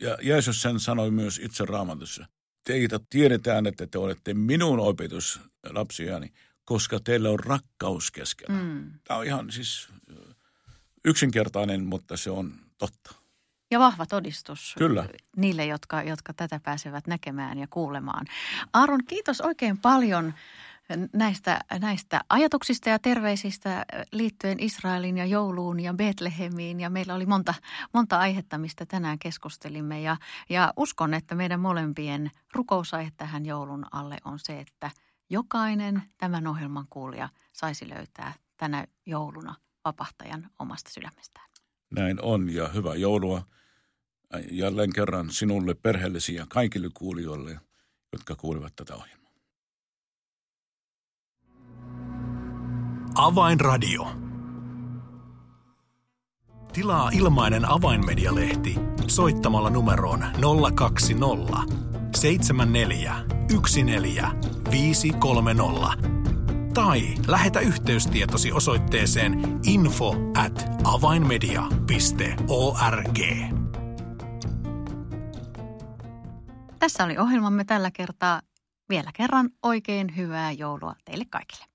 Ja 0.00 0.18
Jeesus 0.22 0.62
sen 0.62 0.80
sanoi 0.80 1.10
myös 1.10 1.40
itse 1.42 1.64
raamatussa 1.64 2.26
teitä 2.64 3.00
tiedetään, 3.10 3.66
että 3.66 3.86
te 3.86 3.98
olette 3.98 4.34
minun 4.34 4.80
opetuslapsiani, 4.80 6.32
koska 6.64 7.00
teillä 7.04 7.30
on 7.30 7.40
rakkaus 7.40 8.10
keskellä. 8.10 8.62
Mm. 8.62 8.92
Tämä 9.04 9.20
on 9.20 9.26
ihan 9.26 9.52
siis 9.52 9.88
yksinkertainen, 11.04 11.84
mutta 11.84 12.16
se 12.16 12.30
on 12.30 12.52
totta. 12.78 13.14
Ja 13.70 13.78
vahva 13.78 14.06
todistus 14.06 14.74
Kyllä. 14.78 15.08
niille, 15.36 15.66
jotka, 15.66 16.02
jotka 16.02 16.32
tätä 16.32 16.60
pääsevät 16.64 17.06
näkemään 17.06 17.58
ja 17.58 17.66
kuulemaan. 17.70 18.26
Aaron, 18.72 19.04
kiitos 19.04 19.40
oikein 19.40 19.78
paljon 19.78 20.34
näistä, 21.12 21.60
näistä 21.80 22.20
ajatuksista 22.28 22.88
ja 22.88 22.98
terveisistä 22.98 23.84
liittyen 24.12 24.60
Israelin 24.60 25.18
ja 25.18 25.26
jouluun 25.26 25.80
ja 25.80 25.94
Betlehemiin. 25.94 26.80
Ja 26.80 26.90
meillä 26.90 27.14
oli 27.14 27.26
monta, 27.26 27.54
monta 27.94 28.18
aihetta, 28.18 28.58
mistä 28.58 28.86
tänään 28.86 29.18
keskustelimme. 29.18 30.00
Ja, 30.02 30.16
ja 30.48 30.72
uskon, 30.76 31.14
että 31.14 31.34
meidän 31.34 31.60
molempien 31.60 32.30
rukousaihe 32.54 33.10
tähän 33.16 33.46
joulun 33.46 33.86
alle 33.92 34.16
on 34.24 34.38
se, 34.38 34.60
että 34.60 34.90
jokainen 35.30 36.02
tämän 36.18 36.46
ohjelman 36.46 36.86
kuulija 36.90 37.28
saisi 37.52 37.88
löytää 37.88 38.34
tänä 38.56 38.86
jouluna 39.06 39.54
vapahtajan 39.84 40.50
omasta 40.58 40.90
sydämestään. 40.90 41.50
Näin 41.90 42.22
on 42.22 42.50
ja 42.50 42.68
hyvää 42.68 42.94
joulua 42.94 43.42
jälleen 44.50 44.92
kerran 44.92 45.30
sinulle, 45.30 45.74
perheellesi 45.74 46.34
ja 46.34 46.46
kaikille 46.48 46.88
kuulijoille, 46.94 47.60
jotka 48.12 48.36
kuulivat 48.36 48.76
tätä 48.76 48.94
ohjelmaa. 48.94 49.19
Avainradio. 53.14 54.08
Tilaa 56.72 57.10
ilmainen 57.12 57.70
avainmedialehti 57.70 58.74
soittamalla 59.06 59.70
numeroon 59.70 60.24
020 60.74 61.74
74 62.16 63.16
14 64.32 65.92
tai 66.74 67.14
lähetä 67.26 67.60
yhteystietosi 67.60 68.52
osoitteeseen 68.52 69.60
info 69.64 70.14
at 70.36 70.68
avainmedia.org. 70.84 73.18
Tässä 76.78 77.04
oli 77.04 77.18
ohjelmamme 77.18 77.64
tällä 77.64 77.90
kertaa. 77.90 78.40
Vielä 78.88 79.10
kerran 79.14 79.50
oikein 79.62 80.16
hyvää 80.16 80.52
joulua 80.52 80.94
teille 81.04 81.24
kaikille. 81.30 81.69